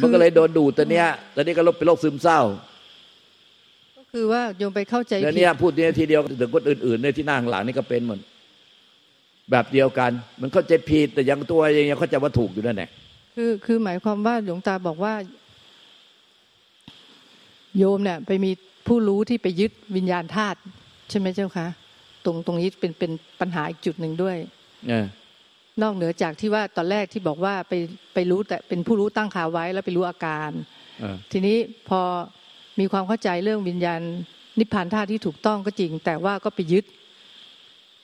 [0.02, 2.40] มันก็เลยโดนดูดตอนเนี้ยตอนนี้ก็ลบเป็นโรคซึมเศร้า
[3.96, 8.18] ก็คือว่าโยมไปเข้าใจแล้วผิเนี่ยดพูดเนี่ยทีเดียวถึงคนอื่นๆในยที่นั่งข้างหลังนี่ก็เป็นหมด
[9.50, 12.90] แบบเดียวกัน มันเข้าใจผิดแต่ยังตัวเองยังเข้าใจว่าถูกอยู่นั่นแหละ
[13.36, 15.12] คือคือหมายความว่าหลวงตาบอกว่า
[17.78, 18.50] โยมเนี่ยไปมี
[18.86, 20.58] ผู้รู้ที่ไปยึดวิญญาณธาตุ
[21.10, 21.68] ใช่ไหมเจ้าคะ
[22.24, 24.36] ตรงตรงนี้เป็นเป็นปัญหาอีกจุดหนึ่งด้วย
[24.88, 25.04] เนี่ย
[25.82, 27.72] นอกเหนือจากที่ว่าตอนแรกที่บอกว่าไป
[28.14, 30.50] ไปรู้แต่เป็นผู้รู้ตั้งขาไว้แล้วไปรู้อาการ
[31.00, 31.56] เออทีนี้
[31.88, 32.00] พอ
[32.80, 34.00] มีความเข้าใจเรื่องวิญญาณ
[34.58, 36.84] นิพพานธาตุที่ถูกต้องก็จริง แต่ว่าก็ไปยึด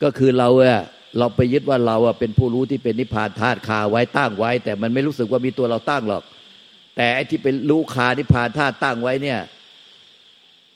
[0.02, 0.82] ก็คือเราอะ
[1.18, 6.22] เราไปยึดว่าเราอะเป็นผู้รู้ที่เป็นนิพพานธาตุคาไว้ตั้งไว้ แต่มันไม่รู้สึกว่ามีตัวเราตั้งหรอก
[6.96, 9.38] แต่ไอ้ที่เป็นรู้คานิพพานธาตุตั้งไว้เนี่ย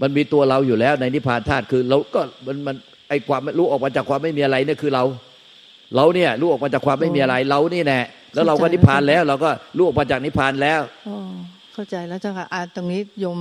[0.02, 2.76] มันมีตัวเราอยู่แล้วในนิพพานธาตุคือเราก็มันมัน
[3.08, 5.04] ไอ้ความรู้ออกมาจากความไม่มีอะไรเนี่ยคือเรา
[5.96, 8.00] เราเนี่ยรู้ออกมาจากความไม่มีอะไรเรานี่แน่
[8.34, 11.16] แล้วเราก็นิพพานแล้ว เราก็รู้ออกมาจากนิพพานแล้วอ๋อ
[11.74, 13.38] เข้าใจแล้วเจ้าค่ะอ่าตรงนี้โยม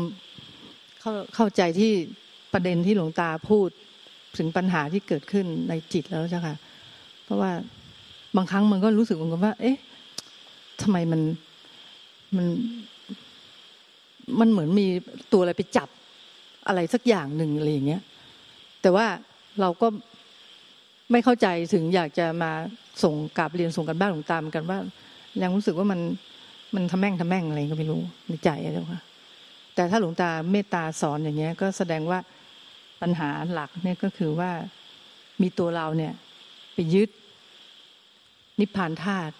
[1.01, 1.91] เข้าเข้าใจที่
[2.53, 3.69] ประเด็นที่หลวงตาพูด
[4.37, 6.55] ถึงปัญหาที่เกิดขึ้นในจิตแล้วเจ้าค่ะ
[7.23, 7.51] เพราะว่า
[8.35, 9.77] บางครั้งมันก็รู้สึกเหมือนกันว่า เอ๊ะ
[10.81, 11.21] ทำไมมัน
[12.35, 12.47] มัน
[14.39, 14.87] มันเหมือนมี
[15.33, 15.89] ตัวอะไรไปจับ
[16.71, 18.01] อะไรสักอย่างหนึ่งอะไรอย่างเงี้ย
[18.81, 19.05] แต่ว่า
[19.61, 19.87] เราก็
[21.11, 22.51] ไม่เข้าใจถึงอยากจะมา
[23.03, 24.77] ส่งกราบเรียนส่งกันบ้านหลวงตาเหมือนกันว่า
[25.41, 25.99] ยังรู้สึกว่ามัน
[26.75, 29.01] มันทำแม่งทำแม่งอะไรก็ไม่รู้ในใจอะเจ้าค่ะ
[29.75, 32.19] แต่ถ้าหลวงตาเมตตาสอนอย่างเงี้ย ก็แสดงว่า
[33.01, 34.51] ปัญหาหลักเนี่ยก็คือว่า
[35.41, 36.13] มีตัวเราเนี่ย
[36.73, 37.09] ไปยึด
[38.59, 39.33] นิพพานธาตุ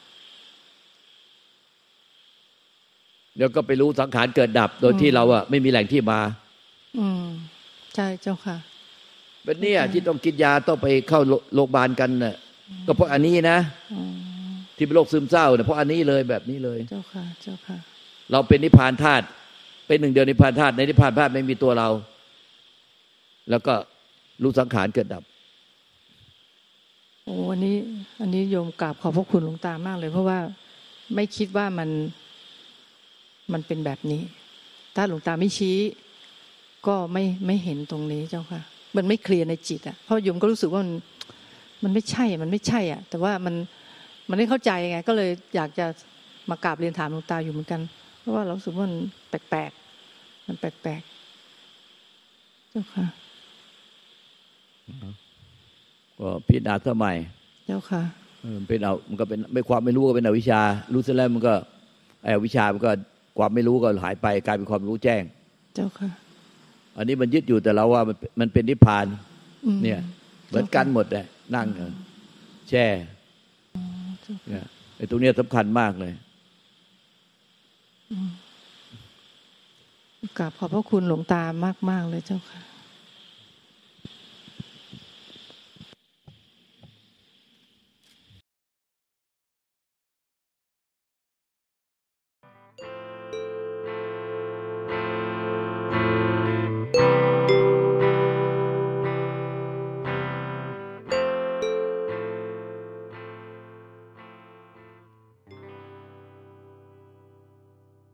[3.36, 6.20] เดี๋ยวก็ไปรู้สังขารเกิดดับ โดยที่เราอะไม่มีแหล่งที่มา
[6.98, 7.26] อืม
[7.96, 8.58] ใช่เจ้าค่ะ
[9.44, 12.36] เป็นเนี่ยเข้าใจที่ต้องกินยาต้องไปเข้าโรโรงพยาบาลกันน่ะ
[12.88, 13.58] ก็เพราะอันนี้นะ
[13.94, 14.14] อืม
[14.76, 17.78] ที่เป็นโรคซึมเศร้าเนี่ยเพราะอันนี้เลยแบบนี้เลย เจ้าค่ะ เจ้าค่ะ
[18.32, 19.26] เราเป็นนิพพานธาตุ
[19.88, 21.90] เป็นหนึ่งเดียวนิพพานธาตุในนิพพานธาตุไม่มีตัวเรา
[23.50, 23.74] แล้วก็
[24.44, 25.24] รู้สังขารเกิดดับ
[27.26, 27.78] โอ้อันนี้
[28.22, 30.40] อันนี้โยมกราบขอบพระคุณหลวงตามากเลย เพราะว่า
[31.16, 31.90] ไม่คิดว่ามัน
[33.54, 34.22] มันเป็นแบบนี้
[34.96, 35.78] ถ้าหลวงตาไม่ชี้
[36.88, 38.62] ก็ไม่ไม่เห็นตรงนี้เจ้าค่ะ
[38.96, 40.92] มันไม่เคลียร์ในจิตอะเพราะโยมก็รู้สึกว่ามัน
[41.84, 43.56] มันไม่ใช่มันไม่ใช่อะ แต่ว่ามัน
[44.30, 45.86] มันไม่เข้าใจไง ก็เลยอยากจะ
[46.50, 47.82] มากราบเรียนถามหลวงตาอยู่เหมือนกัน
[48.20, 48.96] เพราะว่าเรารู้สึกว่ามัน
[49.30, 53.06] แปลกๆมันแปลกๆเจ้าค่ะ
[56.20, 57.18] ก็พิจารณาสมัย
[57.68, 58.02] เจ้าค่ะ
[58.42, 60.62] เออเป็นเอามันก็เป็นไม่ความไม่รู้ก็เป็นอวิชชา
[60.94, 61.54] รู้เสร็จแล้วมันก็
[62.24, 62.92] ไอ้อวิชชามันก็
[63.38, 65.24] ความไม่รู้ก็หายไปกลายเป็นความรู้แจ้ง
[65.76, 66.10] เจ้าค่ะ
[67.02, 69.06] อันนี้มันยึดอยู่แต่เราว่ามันมันเป็นนิพพาน
[69.66, 70.00] อืมเนี่ย
[70.48, 71.26] เหมือนกันหมดเลย
[71.56, 71.94] นั่งเออ
[72.70, 72.86] แช่
[74.50, 74.66] เนี่ย
[74.98, 76.14] ไอ้ตรงเนี้ยสำคัญมากเลย
[80.38, 81.44] กราบขอบพระคุณหลวงตา
[81.90, 82.62] มากๆเลยเจ้าค่ะ